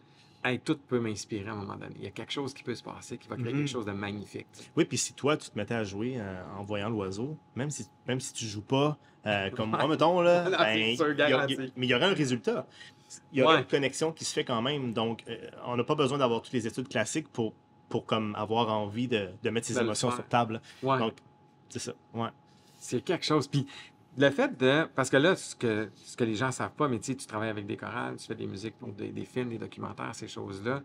hey, 0.43 0.59
tout 0.59 0.77
peut 0.77 0.99
m'inspirer 0.99 1.49
à 1.49 1.53
un 1.53 1.55
moment 1.55 1.75
donné. 1.75 1.95
Il 1.97 2.03
y 2.03 2.07
a 2.07 2.11
quelque 2.11 2.31
chose 2.31 2.53
qui 2.53 2.63
peut 2.63 2.75
se 2.75 2.83
passer 2.83 3.17
qui 3.17 3.27
va 3.27 3.35
créer 3.35 3.51
Mhm. 3.53 3.59
quelque 3.59 3.71
chose 3.71 3.85
de 3.85 3.91
magnifique. 3.91 4.45
Oui, 4.75 4.85
puis 4.85 4.97
si 4.97 5.13
toi, 5.13 5.35
tu 5.35 5.49
te 5.49 5.57
mettais 5.57 5.73
à 5.73 5.83
jouer 5.83 6.15
euh, 6.17 6.41
en 6.57 6.63
voyant 6.63 6.89
l'oiseau, 6.89 7.37
même 7.55 7.69
si, 7.71 7.87
même 8.07 8.19
si 8.19 8.33
tu 8.33 8.45
joues 8.45 8.61
pas 8.61 8.97
euh, 9.25 9.49
comme 9.51 9.71
moi, 9.71 9.87
mettons, 9.87 10.21
là, 10.21 10.43
Non, 10.49 10.57
ben, 10.57 10.95
sûr, 10.95 11.11
il 11.11 11.17
y 11.17 11.21
a- 11.21 11.45
il 11.49 11.71
mais 11.75 11.87
il 11.87 11.89
y 11.89 11.93
aurait 11.95 12.05
un 12.05 12.13
résultat. 12.13 12.67
Il 13.33 13.39
y 13.39 13.41
aurait 13.41 13.55
Ouais. 13.55 13.61
une 13.61 13.67
connexion 13.67 14.11
qui 14.13 14.23
se 14.23 14.33
fait 14.33 14.43
quand 14.45 14.61
même. 14.61 14.93
Donc, 14.93 15.23
euh, 15.27 15.49
on 15.65 15.75
n'a 15.75 15.83
pas 15.83 15.95
besoin 15.95 16.19
d'avoir 16.19 16.41
toutes 16.43 16.53
les 16.53 16.67
études 16.67 16.87
classiques 16.87 17.27
pour, 17.29 17.53
pour 17.89 18.05
comme, 18.05 18.35
avoir 18.35 18.69
envie 18.71 19.07
de, 19.07 19.29
de 19.43 19.49
mettre 19.49 19.67
ses 19.67 19.73
De 19.75 19.81
émotions 19.81 20.11
sur 20.11 20.25
table. 20.27 20.61
Ouais. 20.83 20.99
Donc, 20.99 21.13
c'est 21.69 21.79
ça. 21.79 21.93
Ouais. 22.13 22.29
C'est 22.77 23.01
quelque 23.01 23.25
chose. 23.25 23.47
Puis 23.47 23.65
le 24.17 24.29
fait 24.29 24.57
de. 24.57 24.87
Parce 24.95 25.09
que 25.09 25.17
là, 25.17 25.35
ce 25.35 25.55
que, 25.55 25.89
ce 25.95 26.15
que 26.15 26.23
les 26.23 26.35
gens 26.35 26.47
ne 26.47 26.51
savent 26.51 26.71
pas, 26.73 26.87
mais 26.87 26.99
tu 26.99 27.05
sais, 27.05 27.15
tu 27.15 27.25
travailles 27.25 27.49
avec 27.49 27.65
des 27.65 27.77
chorales, 27.77 28.15
tu 28.17 28.25
fais 28.27 28.35
des 28.35 28.47
musiques 28.47 28.77
pour 28.77 28.89
des, 28.93 29.09
des 29.09 29.25
films, 29.25 29.49
des 29.49 29.57
documentaires, 29.57 30.13
ces 30.15 30.27
choses-là. 30.27 30.81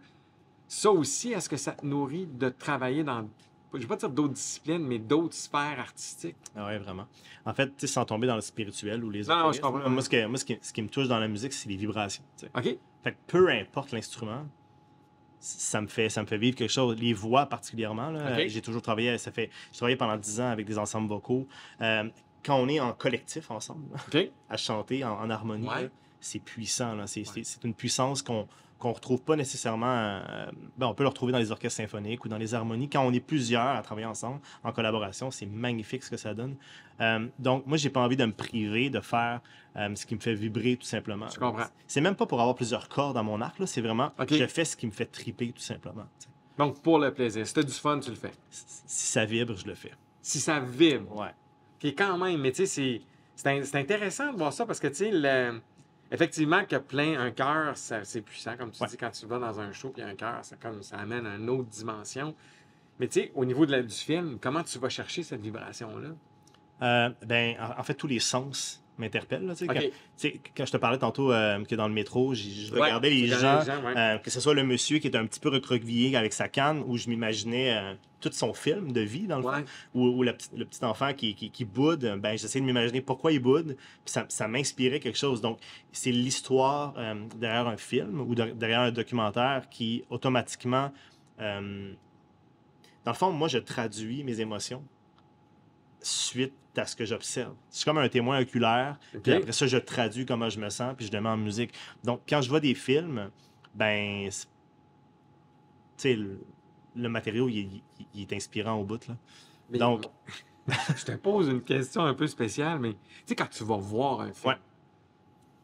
Ça 0.66 0.90
aussi, 0.90 1.32
est-ce 1.32 1.48
que 1.48 1.56
ça 1.56 1.72
te 1.72 1.84
nourrit 1.86 2.26
de 2.26 2.48
travailler 2.48 3.04
dans. 3.04 3.28
Je 3.72 3.78
ne 3.78 3.82
vais 3.82 3.88
pas 3.88 3.96
dire 3.96 4.08
d'autres 4.10 4.34
disciplines, 4.34 4.86
mais 4.86 5.00
d'autres 5.00 5.34
sphères 5.34 5.80
artistiques? 5.80 6.36
Ah 6.54 6.66
ouais, 6.66 6.78
vraiment. 6.78 7.06
En 7.44 7.52
fait, 7.54 7.72
sans 7.86 8.04
tomber 8.04 8.28
dans 8.28 8.36
le 8.36 8.40
spirituel 8.40 9.02
ou 9.02 9.10
les 9.10 9.22
Non, 9.24 9.36
non, 9.38 9.52
je 9.52 9.60
comprends. 9.60 9.90
Moi, 9.90 10.00
ce, 10.00 10.08
que- 10.08 10.26
moi, 10.26 10.38
ce, 10.38 10.44
qui, 10.44 10.56
ce 10.62 10.72
qui 10.72 10.80
me 10.80 10.88
touche 10.88 11.08
dans 11.08 11.18
la 11.18 11.26
musique, 11.26 11.52
c'est 11.52 11.68
les 11.68 11.76
vibrations. 11.76 12.22
OK? 12.56 12.62
Fait 13.02 13.12
que 13.12 13.16
peu 13.26 13.48
importe 13.50 13.90
l'instrument, 13.90 14.46
ça 15.44 15.80
me 15.80 15.86
fait 15.88 16.08
ça 16.08 16.22
me 16.22 16.26
fait 16.26 16.38
vivre 16.38 16.56
quelque 16.56 16.70
chose. 16.72 16.96
Les 16.98 17.12
voix 17.12 17.46
particulièrement, 17.46 18.10
j'ai 18.48 18.62
toujours 18.62 18.82
travaillé, 18.82 19.18
ça 19.18 19.30
fait, 19.30 19.50
j'ai 19.72 19.76
travaillé 19.78 19.96
pendant 19.96 20.16
10 20.16 20.40
ans 20.40 20.50
avec 20.50 20.66
des 20.66 20.78
ensembles 20.78 21.08
vocaux. 21.08 21.46
Euh, 21.80 22.08
quand 22.44 22.56
on 22.56 22.68
est 22.68 22.80
en 22.80 22.92
collectif 22.92 23.50
ensemble, 23.50 23.84
à 24.48 24.56
chanter 24.56 25.04
en, 25.04 25.12
en 25.20 25.30
harmonie, 25.30 25.68
Ouais. 25.68 25.90
c'est 26.20 26.38
puissant. 26.38 26.98
Ouais. 26.98 27.06
c'est 27.06 27.64
une 27.64 27.74
puissance 27.74 28.22
qu'on 28.22 28.46
qu'on 28.78 28.92
retrouve 28.92 29.22
pas 29.22 29.36
nécessairement. 29.36 29.86
euh, 29.86 30.46
ben, 30.76 30.86
on 30.86 30.94
peut 30.94 31.04
le 31.04 31.08
retrouver 31.08 31.32
dans 31.32 31.38
les 31.38 31.50
orchestres 31.52 31.76
symphoniques 31.78 32.24
ou 32.24 32.28
dans 32.28 32.36
les 32.38 32.54
harmonies. 32.54 32.88
Quand 32.90 33.02
on 33.06 33.12
est 33.12 33.20
plusieurs 33.20 33.66
à 33.66 33.80
travailler 33.82 34.06
ensemble, 34.06 34.40
en 34.62 34.72
collaboration, 34.72 35.30
c'est 35.30 35.46
magnifique 35.46 36.02
ce 36.02 36.10
que 36.10 36.16
ça 36.16 36.34
donne. 36.34 36.56
Euh, 37.00 37.26
donc, 37.38 37.66
moi, 37.66 37.76
j'ai 37.78 37.90
pas 37.90 38.00
envie 38.00 38.16
de 38.16 38.24
me 38.26 38.32
priver 38.32 38.90
de 38.90 39.00
faire 39.00 39.40
euh, 39.76 39.94
ce 39.94 40.04
qui 40.06 40.14
me 40.14 40.20
fait 40.20 40.34
vibrer 40.34 40.76
tout 40.76 40.86
simplement. 40.86 41.28
Je 41.28 41.38
comprends. 41.38 41.66
C'est 41.86 42.00
même 42.00 42.14
pas 42.16 42.26
pour 42.26 42.40
avoir 42.40 42.54
plusieurs 42.56 42.88
cordes 42.88 43.14
dans 43.14 43.24
mon 43.24 43.40
arc, 43.40 43.58
là, 43.58 43.66
c'est 43.66 43.80
vraiment 43.80 44.12
Ok. 44.18 44.34
je 44.34 44.46
fais 44.46 44.64
ce 44.64 44.76
qui 44.76 44.86
me 44.86 44.92
fait 44.92 45.06
triper 45.06 45.52
tout 45.52 45.62
simplement. 45.62 46.04
Donc, 46.58 46.80
pour 46.82 46.98
le 46.98 47.12
plaisir. 47.12 47.46
Si 47.46 47.54
tu 47.54 47.60
as 47.60 47.64
du 47.64 47.72
fun, 47.72 47.98
tu 48.00 48.10
le 48.10 48.16
fais. 48.16 48.30
Si 48.50 49.06
ça 49.06 49.24
vibre, 49.24 49.56
je 49.56 49.66
le 49.66 49.74
fais. 49.74 49.90
Si 50.22 50.38
ça 50.40 50.60
vibre. 50.60 51.16
Ouais. 51.16 51.34
Qui 51.80 51.88
est 51.88 51.94
quand 51.94 52.16
même, 52.18 52.40
mais 52.40 52.52
tu 52.52 52.66
sais, 52.66 53.00
c'est 53.36 53.74
intéressant 53.76 54.32
de 54.32 54.38
voir 54.38 54.52
ça 54.52 54.64
parce 54.66 54.78
que, 54.78 54.86
tu 54.88 54.94
sais, 54.94 55.10
le- 55.12 55.60
effectivement, 56.10 56.64
que 56.64 56.76
plein, 56.76 57.18
un 57.20 57.30
cœur, 57.30 57.76
c'est 57.76 58.20
puissant. 58.22 58.56
Comme 58.56 58.70
tu 58.70 58.82
Ouais. 58.82 58.88
dis, 58.88 58.96
quand 58.96 59.10
tu 59.10 59.26
vas 59.26 59.38
dans 59.38 59.60
un 59.60 59.72
show, 59.72 59.90
puis 59.90 60.02
un 60.02 60.14
cœur, 60.14 60.44
ça, 60.44 60.56
comme, 60.56 60.82
ça 60.82 60.96
amène 60.98 61.26
à 61.26 61.36
une 61.36 61.48
autre 61.50 61.68
dimension. 61.68 62.34
Mais 63.00 63.08
tu 63.08 63.20
sais, 63.20 63.32
au 63.34 63.44
niveau 63.44 63.66
de 63.66 63.72
la- 63.72 63.82
du 63.82 63.94
film, 63.94 64.38
comment 64.40 64.62
tu 64.62 64.78
vas 64.78 64.88
chercher 64.88 65.22
cette 65.22 65.40
vibration-là? 65.40 66.10
Euh, 66.82 67.10
ben, 67.26 67.56
en, 67.58 67.80
en 67.80 67.82
fait, 67.82 67.94
tous 67.94 68.06
les 68.06 68.20
sens 68.20 68.83
m'interpellent. 68.98 69.46
là, 69.46 69.54
tu 69.54 69.66
sais, 69.66 69.70
OK. 69.70 69.92
Quand, 70.20 70.28
quand 70.56 70.66
je 70.66 70.72
te 70.72 70.76
parlais 70.76 70.98
tantôt 70.98 71.32
euh, 71.32 71.64
que 71.64 71.74
dans 71.74 71.88
le 71.88 71.94
métro, 71.94 72.32
je 72.34 72.72
Ouais, 72.72 72.80
regardais 72.80 73.10
les 73.10 73.26
gens, 73.26 73.36
regardais 73.60 73.60
les 73.60 73.80
gens, 73.82 73.84
ouais. 73.86 73.96
euh, 73.96 74.18
que 74.18 74.30
ce 74.30 74.40
soit 74.40 74.54
le 74.54 74.62
monsieur 74.64 74.98
qui 74.98 75.08
est 75.08 75.16
un 75.16 75.26
petit 75.26 75.40
peu 75.40 75.48
recroquevillé 75.48 76.16
avec 76.16 76.32
sa 76.32 76.48
canne, 76.48 76.82
où 76.86 76.96
je 76.96 77.08
m'imaginais 77.08 77.76
euh, 77.76 77.94
tout 78.20 78.30
son 78.32 78.54
film 78.54 78.92
de 78.92 79.00
vie, 79.00 79.26
dans 79.26 79.38
le 79.38 79.44
Ouais. 79.44 79.58
fond, 79.60 79.64
ou, 79.94 80.06
ou 80.06 80.22
le 80.22 80.32
petit 80.34 80.84
enfant 80.84 81.12
qui, 81.12 81.34
qui, 81.34 81.50
qui 81.50 81.64
boude, 81.64 82.18
ben, 82.20 82.38
j'essayais 82.38 82.60
de 82.60 82.66
m'imaginer 82.66 83.00
pourquoi 83.00 83.32
il 83.32 83.40
boude, 83.40 83.76
puis 83.76 84.12
ça, 84.12 84.24
ça 84.28 84.46
m'inspirait 84.48 85.00
quelque 85.00 85.18
chose. 85.18 85.40
Donc, 85.40 85.58
c'est 85.92 86.12
l'histoire 86.12 86.94
euh, 86.96 87.14
derrière 87.36 87.66
un 87.68 87.76
film 87.76 88.20
ou 88.20 88.34
de- 88.34 88.52
derrière 88.52 88.80
un 88.80 88.92
documentaire 88.92 89.68
qui, 89.70 90.04
automatiquement, 90.10 90.92
dans 91.38 93.10
le 93.10 93.12
fond, 93.14 93.32
moi, 93.32 93.48
je 93.48 93.58
traduis 93.58 94.22
mes 94.24 94.40
émotions 94.40 94.82
suite 96.00 96.52
à 96.76 96.86
ce 96.86 96.96
que 96.96 97.04
j'observe. 97.04 97.54
C'est 97.70 97.84
comme 97.84 97.98
un 97.98 98.08
témoin 98.08 98.40
oculaire, 98.40 98.98
puis 99.22 99.32
après 99.32 99.52
ça, 99.52 99.66
je 99.66 99.76
traduis 99.78 100.26
comment 100.26 100.48
je 100.48 100.58
me 100.60 100.68
sens, 100.70 100.94
puis 100.96 101.06
je 101.06 101.12
le 101.12 101.20
mets 101.20 101.28
en 101.28 101.36
musique. 101.36 101.72
Donc, 102.02 102.22
quand 102.28 102.40
je 102.40 102.48
vois 102.48 102.60
des 102.60 102.74
films, 102.74 103.30
ben, 103.74 104.28
tu 104.28 104.32
sais, 105.96 106.14
le, 106.16 106.40
le 106.96 107.08
matériau, 107.08 107.48
il, 107.48 107.56
il- 107.98 108.06
il 108.14 108.22
est 108.22 108.32
inspirant 108.32 108.74
au 108.74 108.84
bout, 108.84 109.06
là. 109.08 109.16
Mais- 109.70 109.78
Donc- 109.78 110.04
je 110.96 111.04
te 111.04 111.12
pose 111.12 111.48
une 111.48 111.62
question 111.62 112.02
un 112.02 112.14
peu 112.14 112.26
spéciale, 112.26 112.78
mais 112.78 112.92
tu 112.92 112.98
sais, 113.26 113.34
quand 113.36 113.48
tu 113.50 113.64
vas 113.64 113.76
voir 113.76 114.20
un 114.22 114.32
film, 114.32 114.54
Ouais. 114.54 114.58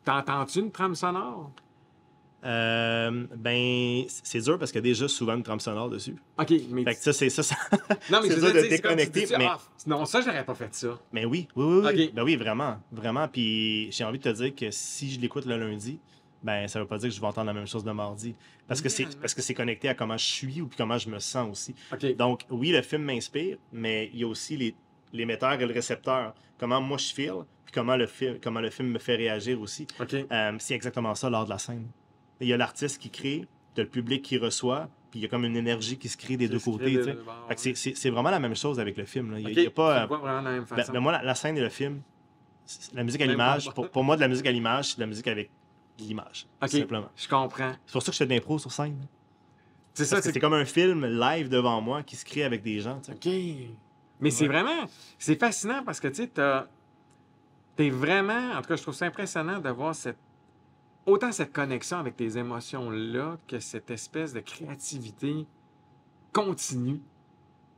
t'entends-tu 0.04 0.60
une 0.60 0.70
trame 0.70 0.94
sonore? 0.94 1.50
Euh, 2.44 3.26
ben, 3.36 4.04
c'est 4.08 4.40
dur 4.40 4.58
parce 4.58 4.72
qu'il 4.72 4.78
y 4.78 4.84
a 4.84 4.90
déjà 4.90 5.08
souvent 5.08 5.34
une 5.34 5.42
trame 5.42 5.60
sonore 5.60 5.90
dessus. 5.90 6.16
OK, 6.38 6.52
mais... 6.70 6.84
Fait 6.84 6.94
que 6.94 7.00
ça, 7.02 7.12
c'est 7.12 7.28
ça, 7.30 7.42
ça- 7.42 7.56
non, 8.10 8.20
mais 8.22 8.28
c'est 8.30 8.40
dur 8.40 8.52
de 8.54 8.68
déconnecter, 8.68 9.26
mais- 9.38 9.46
ah, 9.46 9.58
non, 9.86 10.04
ça, 10.06 10.20
j'aurais 10.20 10.44
pas 10.44 10.54
fait 10.54 10.74
ça. 10.74 10.98
Mais 11.12 11.24
oui, 11.24 11.48
oui, 11.56 11.64
oui, 11.64 11.80
oui. 11.94 12.04
Ok. 12.08 12.14
Ben 12.14 12.22
oui, 12.22 12.36
vraiment, 12.36 12.78
vraiment. 12.92 13.28
Puis 13.28 13.92
j'ai 13.92 14.04
envie 14.04 14.18
de 14.18 14.24
te 14.24 14.34
dire 14.42 14.54
que 14.54 14.70
si 14.70 15.10
je 15.12 15.20
l'écoute 15.20 15.44
le 15.44 15.58
lundi, 15.58 15.98
ben 16.42 16.66
ça 16.68 16.80
veut 16.80 16.86
pas 16.86 16.96
dire 16.96 17.10
que 17.10 17.14
je 17.14 17.20
vais 17.20 17.26
entendre 17.26 17.48
la 17.48 17.52
même 17.52 17.66
chose 17.66 17.84
le 17.84 17.92
mardi. 17.92 18.34
Parce 18.66 18.80
que 18.80 18.88
c'est 18.88 19.04
parce 19.20 19.34
que 19.34 19.42
c'est 19.42 19.52
connecté 19.52 19.90
à 19.90 19.94
comment 19.94 20.16
je 20.16 20.24
suis 20.24 20.62
ou 20.62 20.66
puis 20.68 20.76
comment 20.78 20.96
je 20.96 21.10
me 21.10 21.18
sens 21.18 21.50
aussi. 21.50 21.74
Donc 22.16 22.44
oui, 22.48 22.70
le 22.70 22.80
film 22.80 23.02
m'inspire, 23.02 23.58
mais 23.72 24.08
il 24.14 24.20
y 24.20 24.24
a 24.24 24.26
aussi 24.26 24.56
les 24.56 24.74
l'émetteur 25.12 25.52
et 25.60 25.66
le 25.66 25.74
récepteur. 25.74 26.34
Comment 26.58 26.80
moi 26.80 26.96
je 26.96 27.12
feel, 27.12 27.32
puis 27.66 27.72
comment 27.74 27.96
le 27.96 28.06
film 28.06 28.38
comment 28.42 28.60
le 28.60 28.70
film 28.70 28.88
me 28.88 28.98
fait 28.98 29.16
réagir 29.16 29.60
aussi. 29.60 29.86
Euh, 30.32 30.52
c'est 30.58 30.74
exactement 30.74 31.14
ça 31.14 31.28
lors 31.28 31.44
de 31.44 31.50
la 31.50 31.58
scène. 31.58 31.86
Il 32.40 32.48
y 32.48 32.52
a 32.52 32.56
l'artiste 32.56 33.00
qui 33.00 33.10
crée, 33.10 33.46
t'as 33.74 33.82
le 33.82 33.88
public 33.88 34.22
qui 34.22 34.38
reçoit, 34.38 34.88
puis 35.10 35.20
il 35.20 35.22
y 35.22 35.26
a 35.26 35.28
comme 35.28 35.44
une 35.44 35.56
énergie 35.56 35.98
qui 35.98 36.08
se 36.08 36.16
crée 36.16 36.36
des 36.36 36.48
deux 36.48 36.58
côtés. 36.58 36.92
tu 36.92 37.70
de- 37.72 37.74
c'est- 37.76 38.10
vraiment 38.10 38.30
la 38.30 38.38
même 38.40 38.56
chose 38.56 38.78
avec 38.80 38.96
le 38.96 39.04
film. 39.04 39.32
là. 39.32 39.38
Il 39.40 39.50
y 39.50 39.58
a- 39.58 39.62
y 39.64 39.68
pas, 39.68 39.96
tu 39.98 40.02
euh, 40.02 40.06
vois 40.06 40.18
vraiment 40.18 40.40
la 40.40 40.50
même 40.52 40.64
ben, 40.68 40.76
façon. 40.76 40.92
ben, 40.92 41.00
moi, 41.00 41.12
la, 41.12 41.22
la 41.22 41.34
scène 41.34 41.56
et 41.56 41.60
le 41.60 41.68
film, 41.68 42.00
la 42.94 43.04
musique 43.04 43.20
à 43.20 43.26
l'image, 43.26 43.70
pour, 43.74 43.90
pour 43.90 44.04
moi, 44.04 44.16
de 44.16 44.20
la 44.20 44.28
musique 44.28 44.46
à 44.46 44.52
l'image, 44.52 44.90
c'est 44.90 44.96
de 44.96 45.00
la 45.02 45.06
musique 45.06 45.26
avec 45.26 45.50
l'image. 45.98 46.46
OK, 46.62 46.68
Simplement. 46.70 47.08
je 47.16 47.28
comprends. 47.28 47.72
C'est 47.84 47.92
pour 47.92 48.02
ça 48.02 48.06
que 48.06 48.12
je 48.14 48.18
fais 48.18 48.26
de 48.26 48.32
l'impro 48.32 48.58
sur 48.58 48.72
scène. 48.72 49.06
C'est 49.92 50.04
ça, 50.04 50.22
c'est 50.22 50.38
comme 50.38 50.54
un 50.54 50.64
film 50.64 51.04
live 51.04 51.48
devant 51.48 51.80
moi 51.80 52.02
qui 52.02 52.16
se 52.16 52.24
crée 52.24 52.44
avec 52.44 52.62
des 52.62 52.80
gens. 52.80 53.00
tu. 53.00 53.10
OK. 53.10 53.34
Mais 54.20 54.30
c'est 54.30 54.46
vraiment... 54.46 54.84
C'est 55.18 55.38
fascinant 55.38 55.82
parce 55.84 55.98
que, 56.00 56.08
tu 56.08 56.22
sais. 56.22 56.30
T'es 57.76 57.90
vraiment... 57.90 58.52
En 58.52 58.62
tout 58.62 58.68
cas, 58.68 58.76
je 58.76 58.82
trouve 58.82 58.94
ça 58.94 59.06
impressionnant 59.06 59.58
de 59.58 59.68
voir 59.70 59.94
cette... 59.94 60.18
Autant 61.06 61.32
cette 61.32 61.52
connexion 61.52 61.98
avec 61.98 62.16
tes 62.16 62.36
émotions-là 62.38 63.38
que 63.48 63.58
cette 63.58 63.90
espèce 63.90 64.32
de 64.32 64.40
créativité 64.40 65.46
continue 66.32 67.00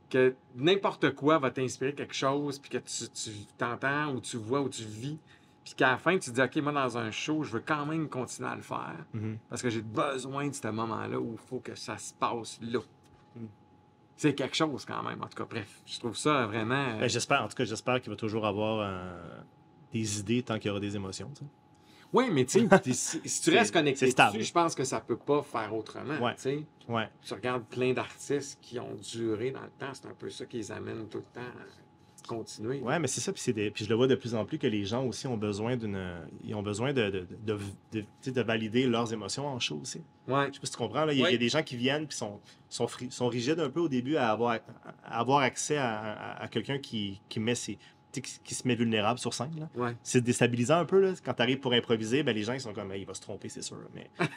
que 0.09 0.35
n'importe 0.55 1.15
quoi 1.15 1.39
va 1.39 1.49
t'inspirer 1.49 1.93
quelque 1.95 2.13
chose, 2.13 2.59
puis 2.59 2.69
que 2.69 2.77
tu, 2.77 3.09
tu 3.09 3.31
t'entends 3.57 4.13
ou 4.13 4.19
tu 4.19 4.37
vois 4.37 4.61
ou 4.61 4.69
tu 4.69 4.83
vis, 4.83 5.17
puis 5.63 5.73
qu'à 5.73 5.91
la 5.91 5.97
fin, 5.97 6.13
tu 6.19 6.29
te 6.29 6.35
dis, 6.35 6.41
OK, 6.41 6.55
moi, 6.57 6.71
dans 6.73 6.97
un 6.97 7.09
show, 7.09 7.41
je 7.43 7.53
veux 7.53 7.63
quand 7.65 7.85
même 7.85 8.07
continuer 8.09 8.49
à 8.49 8.55
le 8.55 8.61
faire, 8.61 9.05
Mhm. 9.13 9.37
parce 9.49 9.61
que 9.61 9.69
j'ai 9.69 9.81
besoin 9.81 10.49
de 10.49 10.53
ce 10.53 10.67
moment-là 10.67 11.19
où 11.19 11.31
il 11.33 11.37
faut 11.47 11.59
que 11.59 11.73
ça 11.73 11.97
se 11.97 12.13
passe 12.13 12.59
là. 12.61 12.79
Mm. 13.35 13.45
C'est 14.17 14.35
quelque 14.35 14.55
chose 14.55 14.85
quand 14.85 15.01
même, 15.01 15.23
en 15.23 15.27
tout 15.27 15.37
cas. 15.37 15.47
Bref, 15.49 15.81
je 15.87 15.97
trouve 15.99 16.15
ça 16.15 16.45
vraiment... 16.45 16.75
euh, 16.75 16.99
Ben, 16.99 17.09
j'espère, 17.09 17.41
en 17.41 17.47
tout 17.47 17.55
cas, 17.55 17.63
j'espère 17.65 17.99
qu'il 18.01 18.11
va 18.11 18.15
toujours 18.17 18.45
avoir 18.45 18.81
euh, 18.81 19.39
des 19.91 20.19
idées 20.19 20.43
tant 20.43 20.59
qu'il 20.59 20.67
y 20.67 20.69
aura 20.69 20.79
des 20.81 20.95
émotions. 20.95 21.29
tu 21.33 21.43
sais. 21.43 21.49
Oui, 22.13 22.29
mais 22.31 22.45
tu 22.45 22.59
sais, 22.67 22.67
si, 22.93 23.21
si 23.25 23.41
tu 23.41 23.49
restes 23.57 23.73
connecté 23.73 24.05
dessus, 24.05 24.43
je 24.43 24.51
pense 24.53 24.75
que 24.75 24.83
ça 24.83 24.99
peut 25.01 25.17
pas 25.17 25.41
faire 25.41 25.75
autrement. 25.75 26.17
Ouais. 26.19 26.35
tu. 26.41 26.63
Ouais. 26.87 27.09
Regardes 27.31 27.65
plein 27.65 27.93
d'artistes 27.93 28.59
qui 28.61 28.79
ont 28.79 28.95
duré 29.11 29.51
dans 29.51 29.61
le 29.61 29.71
temps, 29.79 29.93
c'est 29.93 30.05
un 30.05 30.13
peu 30.13 30.29
ça 30.29 30.45
qui 30.45 30.57
les 30.57 30.71
amène 30.71 31.07
tout 31.09 31.17
le 31.17 31.23
temps 31.33 31.41
à 31.41 32.27
continuer. 32.27 32.79
Ouais, 32.81 32.99
mais 32.99 33.07
c'est 33.07 33.19
ça. 33.19 33.33
Puis, 33.33 33.51
des- 33.53 33.69
puis 33.71 33.83
je 33.83 33.89
le 33.89 33.95
vois 33.95 34.07
de 34.07 34.15
plus 34.15 34.33
en 34.35 34.45
plus 34.45 34.57
que 34.57 34.67
les 34.67 34.85
gens 34.85 35.03
aussi 35.05 35.27
ont 35.27 35.35
besoin 35.37 35.75
d'une. 35.75 35.99
Ils 36.43 36.55
ont 36.55 36.61
besoin 36.63 36.93
de, 36.93 37.09
de, 37.09 37.27
de, 37.91 38.05
de- 38.31 38.41
valider 38.41 38.85
leurs 38.87 39.11
émotions 39.11 39.47
en 39.47 39.59
show 39.59 39.79
aussi. 39.81 40.01
Ouais. 40.27 40.47
Je 40.49 40.53
sais 40.53 40.59
pas 40.61 40.65
si 40.67 40.71
tu 40.71 40.77
comprends. 40.77 41.05
Là. 41.05 41.13
Il, 41.13 41.19
y 41.19 41.25
a, 41.25 41.29
il 41.29 41.31
y 41.31 41.35
a 41.35 41.37
Oui. 41.37 41.37
des 41.39 41.49
gens 41.49 41.63
qui 41.63 41.75
viennent 41.75 42.03
et 42.03 42.13
sont, 42.13 42.39
sont, 42.69 42.87
fri- 42.87 43.11
sont 43.11 43.27
rigides 43.27 43.59
un 43.59 43.69
peu 43.69 43.81
au 43.81 43.89
début 43.89 44.15
à 44.15 44.29
avoir, 44.31 44.59
à 45.03 45.19
avoir 45.19 45.39
accès 45.39 45.75
à, 45.77 45.99
à- 45.99 46.43
à 46.43 46.47
quelqu'un 46.47 46.77
qui, 46.79 47.19
qui, 47.27 47.39
met 47.41 47.55
ses, 47.55 47.77
qui, 48.21 48.55
se 48.55 48.67
met 48.67 48.75
vulnérable 48.75 49.19
sur 49.19 49.33
scène. 49.33 49.51
là. 49.57 49.69
Ouais. 49.75 49.95
C'est 50.03 50.21
déstabilisant 50.21 50.79
un 50.79 50.85
peu. 50.85 50.99
Là. 50.99 51.13
Quand 51.23 51.33
tu 51.33 51.41
arrives 51.41 51.59
pour 51.59 51.73
improviser, 51.73 52.23
ben, 52.23 52.35
les 52.35 52.43
gens 52.43 52.53
ils 52.53 52.61
sont 52.61 52.73
comme 52.73 52.91
Hey, 52.91 53.01
il 53.01 53.07
va 53.07 53.13
se 53.13 53.21
tromper, 53.21 53.49
c'est 53.49 53.61
sûr. 53.63 53.77
Mais 53.93 54.09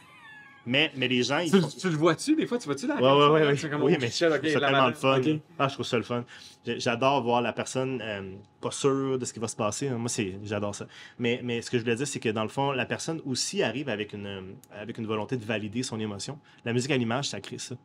Mais, 0.66 0.90
mais 0.96 1.06
les 1.06 1.22
gens, 1.22 1.38
ils 1.38 1.50
Tu, 1.50 1.60
font- 1.60 1.68
tu 1.68 1.88
le 1.88 1.96
vois-tu, 1.96 2.34
des 2.34 2.44
fois, 2.44 2.58
tu 2.58 2.64
vois-tu 2.66 2.88
la 2.88 2.96
Ouais, 2.96 3.02
ouais, 3.02 3.28
ouais, 3.28 3.46
ouais. 3.46 3.56
C'est 3.56 3.70
comme, 3.70 3.84
Oui, 3.84 3.92
oh, 3.94 3.98
mais 4.00 4.10
c'est 4.10 4.28
la 4.28 4.40
tellement 4.40 4.88
le 4.88 4.94
fun. 4.94 5.20
Ah, 5.60 5.68
je 5.68 5.74
trouve 5.74 5.86
ça 5.86 5.96
le 5.96 6.02
fun. 6.02 6.24
J'adore 6.66 7.22
voir 7.22 7.40
la 7.40 7.52
personne 7.52 8.02
euh, 8.02 8.32
pas 8.60 8.72
sûre 8.72 9.16
de 9.16 9.24
ce 9.24 9.32
qui 9.32 9.38
va 9.38 9.46
se 9.46 9.54
passer. 9.54 9.88
Moi, 9.90 10.08
c'est, 10.08 10.34
j'adore 10.42 10.74
ça. 10.74 10.88
Mais, 11.20 11.40
mais 11.44 11.62
ce 11.62 11.70
que 11.70 11.78
je 11.78 11.84
voulais 11.84 11.94
dire, 11.94 12.08
c'est 12.08 12.18
que 12.18 12.30
dans 12.30 12.42
le 12.42 12.48
fond, 12.48 12.72
la 12.72 12.84
personne 12.84 13.20
aussi 13.24 13.62
arrive 13.62 13.88
avec 13.88 14.12
une, 14.12 14.26
euh, 14.26 14.40
avec 14.72 14.98
une 14.98 15.06
volonté 15.06 15.36
de 15.36 15.44
valider 15.44 15.84
son 15.84 16.00
émotion. 16.00 16.36
La 16.64 16.72
musique 16.72 16.90
à 16.90 16.96
l'image, 16.96 17.28
ça 17.28 17.40
crée 17.40 17.58
ça. 17.58 17.76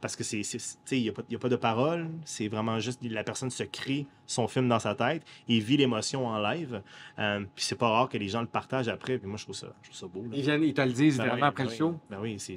Parce 0.00 0.14
que 0.14 0.22
c'est, 0.22 0.42
c'est- 0.44 0.58
tu 0.58 0.64
sais, 0.84 0.98
il 1.00 1.02
n'y 1.02 1.08
a, 1.08 1.12
a 1.12 1.38
pas 1.38 1.48
de 1.48 1.56
parole. 1.56 2.08
C'est 2.24 2.46
vraiment 2.48 2.78
juste 2.78 3.00
la 3.02 3.24
personne 3.24 3.50
se 3.50 3.64
crée 3.64 4.06
son 4.26 4.46
film 4.46 4.68
dans 4.68 4.78
sa 4.78 4.94
tête 4.94 5.22
et 5.48 5.58
vit 5.58 5.76
l'émotion 5.76 6.26
en 6.26 6.38
live. 6.38 6.82
Euh, 7.18 7.40
puis 7.56 7.64
c'est 7.64 7.74
pas 7.74 7.88
rare 7.88 8.08
que 8.08 8.16
les 8.16 8.28
gens 8.28 8.40
le 8.40 8.46
partagent 8.46 8.88
après. 8.88 9.18
Puis 9.18 9.26
moi, 9.28 9.36
je 9.38 9.44
trouve 9.44 9.56
ça, 9.56 9.68
je 9.82 9.88
trouve 9.90 9.98
ça 9.98 10.06
beau. 10.06 10.22
là. 10.22 10.28
Ils, 10.36 10.42
viennent, 10.42 10.62
ils 10.62 10.74
te 10.74 10.80
le 10.82 10.92
disent 10.92 11.16
Ben 11.18 11.24
vraiment 11.24 11.42
oui, 11.42 11.48
après 11.48 11.64
ben 11.64 11.68
le 11.70 11.72
oui. 11.72 11.78
show. 11.78 12.00
Ben 12.10 12.18
oui, 12.20 12.38
c'est. 12.38 12.56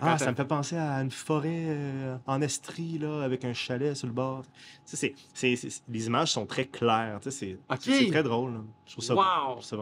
ah, 0.00 0.18
ça 0.18 0.30
me 0.30 0.34
fait 0.36 0.44
penser 0.44 0.76
à 0.76 1.00
une 1.00 1.10
forêt 1.12 1.48
euh, 1.68 2.16
en 2.26 2.40
Estrie, 2.42 2.98
là, 2.98 3.22
avec 3.22 3.44
un 3.44 3.52
chalet 3.52 3.94
sur 3.94 4.08
le 4.08 4.12
bord. 4.12 4.42
C'est- 4.84 5.14
c'est- 5.32 5.54
c'est- 5.56 5.82
les 5.88 6.06
images 6.08 6.32
sont 6.32 6.46
très 6.46 6.64
claires. 6.66 7.20
tu 7.22 7.30
sais, 7.30 7.38
C'est 7.68 7.74
Ok. 7.74 7.78
c'est- 7.82 7.98
c'est 8.06 8.10
très 8.10 8.22
drôle. 8.24 8.54
là. 8.54 8.60
Je 8.86 8.92
trouve 8.92 9.04
ça 9.04 9.14
beau. 9.14 9.20
Je 9.22 9.26
Wow! 9.26 9.50
trouve 9.52 9.64
ça. 9.64 9.76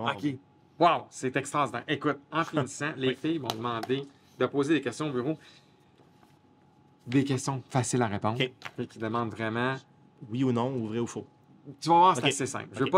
Wow, 0.81 1.07
c'est 1.11 1.35
extraordinaire. 1.37 1.85
Écoute, 1.89 2.19
en 2.31 2.45
finissant, 2.45 2.93
les 2.97 3.09
Oui. 3.09 3.17
filles 3.21 3.39
m'ont 3.39 3.49
demandé 3.49 4.03
de 4.39 4.47
poser 4.47 4.75
des 4.75 4.81
questions 4.81 5.09
au 5.09 5.13
bureau. 5.13 5.37
Des 7.09 7.25
questions 7.25 7.63
faciles 7.71 8.03
à 8.03 8.07
répondre. 8.07 8.41
OK. 8.41 8.53
Et 8.79 8.87
qui 8.87 8.99
demandent 8.99 9.31
vraiment. 9.31 9.77
Oui 10.31 10.45
ou 10.45 10.53
non, 10.53 10.75
ou 10.75 10.89
vrai 10.89 10.99
ou 10.99 11.07
faux. 11.07 11.27
Tu 11.81 11.89
vas 11.89 11.95
voir, 11.97 12.17
c'est 12.17 12.25
assez 12.25 12.47
simple. 12.47 12.69
Je 12.73 12.81
ne 12.81 12.85
veux, 12.85 12.91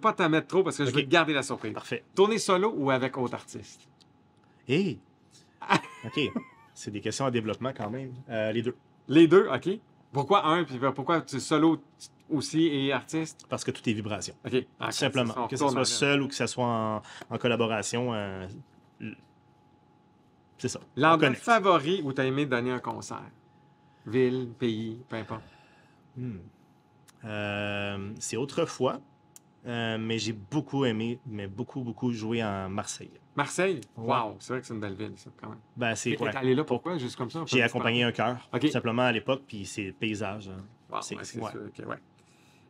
pas 0.00 0.12
t'en- 0.12 0.28
mettre 0.28 0.46
trop 0.48 0.62
parce 0.64 0.76
que 0.78 0.84
je 0.84 0.90
veux 0.90 1.02
te 1.02 1.08
garder 1.08 1.32
la 1.32 1.42
surprise. 1.42 1.72
Parfait. 1.72 2.04
Tourner 2.14 2.38
solo 2.38 2.72
ou 2.76 2.90
avec 2.90 3.16
autre 3.16 3.34
artiste? 3.34 3.88
Hé! 4.68 4.98
OK. 6.04 6.20
C'est 6.74 6.90
des 6.90 7.00
questions 7.00 7.26
à 7.26 7.30
développement 7.30 7.72
quand 7.76 7.90
même. 7.90 8.12
Euh, 8.28 8.52
les 8.52 8.62
deux. 8.62 8.76
Les 9.08 9.28
deux, 9.28 9.48
OK. 9.52 9.68
Pourquoi 10.12 10.46
un, 10.46 10.64
puis 10.64 10.78
pourquoi 10.94 11.20
tu 11.20 11.36
es 11.36 11.40
solo 11.40 11.80
aussi 12.28 12.66
et 12.66 12.92
artiste? 12.92 13.46
Parce 13.48 13.62
que 13.64 13.70
tout 13.70 13.88
est 13.88 13.92
vibration. 13.92 14.34
OK. 14.44 14.66
Ah, 14.80 14.86
Tout 14.86 14.92
simplement. 14.92 15.34
on 15.36 15.46
Que 15.46 15.56
ce 15.56 15.68
soit 15.68 15.84
seul 15.84 16.22
ou 16.22 16.28
que 16.28 16.34
ce 16.34 16.46
soit 16.46 16.64
en, 16.66 17.02
en 17.30 17.38
collaboration. 17.38 18.12
euh, 18.14 18.46
c'est 20.58 20.68
ça. 20.68 20.80
L'endroit 20.96 21.32
favori 21.34 22.02
où 22.04 22.12
tu 22.12 22.20
as 22.20 22.24
aimé 22.26 22.44
donner 22.46 22.70
un 22.72 22.80
concert? 22.80 23.22
Ville, 24.06 24.52
pays, 24.58 24.98
peu 25.08 25.16
importe. 25.16 25.44
Hmm. 26.16 26.38
Euh, 27.24 28.12
c'est 28.18 28.36
autrefois, 28.36 29.00
euh, 29.66 29.98
mais 29.98 30.18
j'ai 30.18 30.32
beaucoup 30.32 30.84
aimé, 30.84 31.20
mais 31.26 31.46
beaucoup, 31.46 31.82
beaucoup 31.82 32.12
jouer 32.12 32.42
en 32.42 32.68
Marseille. 32.68 33.10
Marseille? 33.36 33.80
Wow, 33.96 34.36
c'est 34.38 34.52
vrai 34.54 34.60
que 34.60 34.66
c'est 34.66 34.74
une 34.74 34.80
belle 34.80 34.94
ville, 34.94 35.12
ça, 35.16 35.30
quand 35.40 35.50
même. 35.50 35.58
Ben, 35.76 35.94
c'est 35.94 36.18
ouais. 36.18 36.36
allé 36.36 36.54
là 36.54 36.64
pourquoi? 36.64 36.98
Juste 36.98 37.16
comme 37.16 37.30
ça? 37.30 37.44
J'ai 37.46 37.62
accompagné 37.62 38.02
un 38.02 38.12
cœur, 38.12 38.48
tout 38.58 38.68
simplement 38.68 39.02
à 39.02 39.12
l'époque, 39.12 39.42
puis 39.46 39.64
c'est 39.66 39.84
le 39.84 39.92
paysage. 39.92 40.48
hein. 40.48 40.64
Wow, 40.90 41.02
c'est- 41.02 41.16
ouais, 41.16 41.24
c'est 41.24 41.84
ouais. 41.86 41.96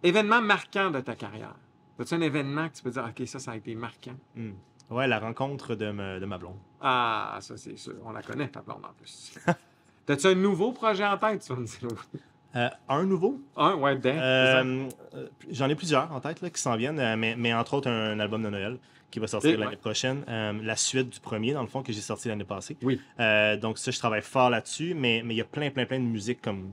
Événement 0.02 0.40
marquant 0.40 0.90
de 0.90 1.00
ta 1.00 1.14
carrière. 1.14 1.54
As-tu 1.99 2.14
un 2.14 2.20
événement 2.22 2.68
que 2.68 2.76
tu 2.76 2.82
peux 2.82 2.90
dire, 2.90 3.06
OK, 3.08 3.26
ça, 3.26 3.38
ça 3.38 3.52
a 3.52 3.56
été 3.56 3.75
marquant? 3.75 4.16
Hmm. 4.34 4.52
Ouais, 4.90 5.06
la 5.06 5.18
rencontre 5.20 5.75
de, 5.75 5.90
me- 5.92 6.18
de 6.18 6.25
ma 6.26 6.38
blonde. 6.38 6.58
Ah, 6.80 7.38
ça, 7.40 7.56
c'est 7.56 7.76
sûr. 7.76 7.94
On 8.04 8.10
la 8.10 8.22
connaît, 8.22 8.49
ta 8.49 8.62
blonde, 8.62 8.84
en 8.84 8.92
plus. 8.94 9.38
T'as-tu 10.11 10.26
un 10.26 10.35
nouveau 10.35 10.73
projet 10.73 11.07
en 11.07 11.17
tête, 11.17 11.40
tu 11.47 11.52
vas 11.55 11.61
me 11.61 11.67
dire? 11.67 11.88
Euh, 12.57 12.69
un 12.88 13.05
nouveau, 13.05 13.40
Un, 13.57 13.76
ouais? 13.76 13.97
Euh, 14.05 14.88
euh, 15.14 15.29
j'en 15.52 15.69
ai 15.69 15.76
plusieurs 15.76 16.11
en 16.11 16.19
tête 16.19 16.40
là, 16.40 16.50
qui 16.50 16.61
s'en 16.61 16.75
viennent, 16.75 16.99
euh, 16.99 17.17
mais, 17.17 17.37
mais 17.37 17.55
entre 17.55 17.75
autres 17.75 17.88
un, 17.88 18.19
album 18.19 18.43
de 18.43 18.50
Noël 18.50 18.79
qui 19.12 19.21
va 19.21 19.29
sortir 19.29 19.52
Et, 19.52 19.57
l'année 19.57 19.71
ouais. 19.71 19.76
prochaine. 19.76 20.25
Euh, 20.26 20.52
la 20.64 20.75
suite 20.75 21.11
du 21.11 21.21
premier, 21.21 21.52
dans 21.52 21.61
le 21.61 21.69
fond, 21.69 21.85
que 21.85 21.93
j'ai 21.93 22.00
sorti 22.00 22.26
l'année 22.26 22.43
passée. 22.43 22.76
Oui. 22.83 23.00
Donc 23.61 23.79
ça, 23.79 23.93
je 23.93 23.99
travaille 24.00 24.23
fort 24.23 24.50
là-dessus, 24.50 24.95
mais 24.95 25.23
mais 25.25 25.35
il 25.35 25.37
y 25.37 25.43
a 25.43 25.45
plein, 25.45 25.71
plein, 25.71 25.87
plein 25.87 26.00
de 26.00 26.07
musiques 26.07 26.43
comme 26.43 26.73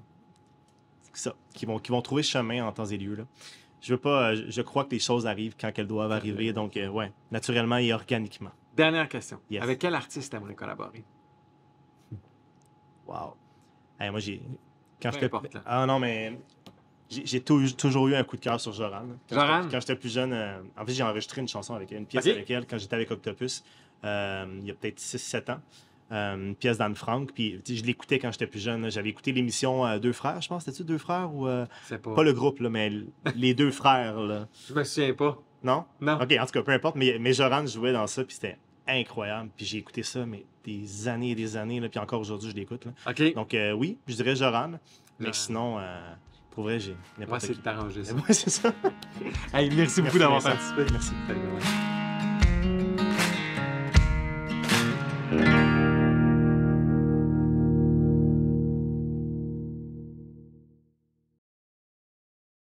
ça, 1.13 1.35
qui 1.53 1.67
vont, 1.67 1.77
qui 1.77 1.91
vont 1.91 2.01
trouver 2.01 2.23
chemin 2.23 2.65
en 2.65 2.71
temps 2.71 2.85
et 2.85 2.97
lieu. 2.97 3.13
Là. 3.13 3.25
Je 3.81 3.93
veux 3.93 3.99
pas, 3.99 4.33
je 4.33 4.61
crois 4.63 4.83
que 4.83 4.91
les 4.93 4.99
choses 4.99 5.27
arrivent 5.27 5.55
quand 5.61 5.71
elles 5.77 5.85
doivent 5.85 6.11
arriver, 6.11 6.53
donc 6.53 6.71
ouais, 6.75 7.11
naturellement 7.29 7.77
et 7.77 7.93
organiquement. 7.93 8.51
Dernière 8.75 9.07
question. 9.07 9.39
Yes. 9.51 9.61
Avec 9.61 9.77
quel 9.77 9.93
artiste 9.93 10.31
t'aimerais 10.31 10.55
collaborer? 10.55 11.03
Wow. 13.07 13.35
Hey, 13.99 14.11
moi, 14.11 14.19
j'ai. 14.19 14.41
Quand 15.01 15.11
j'étais. 15.11 15.29
Ah 15.65 15.85
non, 15.85 15.99
mais. 15.99 16.37
J'ai 17.09 17.25
j'ai 17.25 17.39
tou- 17.41 17.69
toujours 17.71 18.07
eu 18.09 18.15
un 18.15 18.23
coup 18.25 18.35
de 18.35 18.41
cœur 18.41 18.59
sur 18.59 18.73
Joran. 18.73 19.03
Quand 19.29 19.35
Joran? 19.35 19.61
Quand 19.71 19.79
j'étais 19.79 19.95
plus 19.95 20.11
jeune, 20.13 20.33
euh, 20.33 20.59
en 20.77 20.85
fait, 20.85 20.91
j'ai 20.91 21.03
enregistré 21.03 21.39
une 21.39 21.47
chanson 21.47 21.73
avec 21.73 21.89
elle, 21.91 21.99
une 21.99 22.05
pièce 22.05 22.25
avec 22.33 22.49
elle 22.51 22.67
quand 22.67 22.77
j'étais 22.77 22.95
avec 22.95 23.09
Octopus, 23.11 23.63
euh, 24.03 24.45
il 24.59 24.67
y 24.67 24.71
a 24.71 24.73
peut-être 24.73 24.99
6-7 24.99 25.49
ans. 25.51 25.59
Euh, 26.11 26.35
une 26.35 26.55
pièce 26.55 26.77
d'Anne 26.77 26.95
Frank, 26.95 27.31
puis 27.33 27.61
je 27.65 27.83
l'écoutais 27.83 28.19
quand 28.19 28.31
j'étais 28.31 28.47
plus 28.47 28.59
jeune. 28.59 28.89
J'avais 28.91 29.09
écouté 29.09 29.31
l'émission 29.31 29.85
euh, 29.85 29.99
Deux 29.99 30.11
Frères, 30.13 30.41
je 30.41 30.49
pense. 30.49 30.63
C'était-tu 30.65 30.83
Deux 30.83 30.97
Frères 30.97 31.33
ou. 31.33 31.47
euh, 31.47 31.65
pas. 32.01 32.13
Pas 32.15 32.23
le 32.23 32.33
groupe, 32.33 32.59
là, 32.59 32.69
mais 32.69 32.91
les 33.35 33.53
deux 33.53 33.71
frères, 33.71 34.19
là. 34.19 34.47
Je 34.67 34.73
me 34.73 34.83
souviens 34.83 35.13
pas. 35.13 35.37
Non? 35.63 35.85
Non. 36.01 36.19
Ok, 36.21 36.33
en 36.39 36.45
tout 36.45 36.51
cas, 36.51 36.61
peu 36.61 36.71
importe, 36.73 36.95
mais, 36.97 37.17
mais 37.19 37.31
Joran 37.33 37.65
jouait 37.65 37.91
dans 37.93 38.07
ça, 38.07 38.23
puis 38.25 38.35
c'était 38.35 38.57
incroyable. 38.87 39.49
Puis 39.55 39.65
j'ai 39.65 39.77
écouté 39.77 40.03
ça, 40.03 40.25
mais 40.25 40.43
des 40.63 41.07
années 41.07 41.31
et 41.31 41.35
des 41.35 41.55
années, 41.57 41.79
là, 41.79 41.89
puis 41.89 41.99
encore 41.99 42.19
aujourd'hui, 42.21 42.49
je 42.51 42.55
l'écoute. 42.55 42.85
là. 42.85 42.91
OK. 43.09 43.33
Donc, 43.33 43.53
euh, 43.53 43.71
oui, 43.73 43.97
je 44.07 44.15
dirais 44.15 44.35
Joran. 44.35 44.71
Mais 45.19 45.27
Joran. 45.27 45.33
sinon, 45.33 45.79
euh, 45.79 46.13
pour 46.51 46.63
vrai, 46.65 46.79
j'ai 46.79 46.91
Moi, 46.91 46.99
n'importe 47.19 47.41
c'est 47.41 47.51
qui. 47.53 47.57
de 47.59 47.63
t'arranger 47.63 48.03
ça. 48.03 48.13
Ouais, 48.27 48.33
c'est 48.33 48.49
ça. 48.49 48.73
Hey, 49.53 49.69
merci 49.75 50.01
beaucoup 50.01 50.19
d'avoir 50.19 50.39
Vincent. 50.41 50.55
participé. 50.57 50.85
Merci. 50.91 51.11
Salut, 51.27 51.39
bye. 51.39 51.96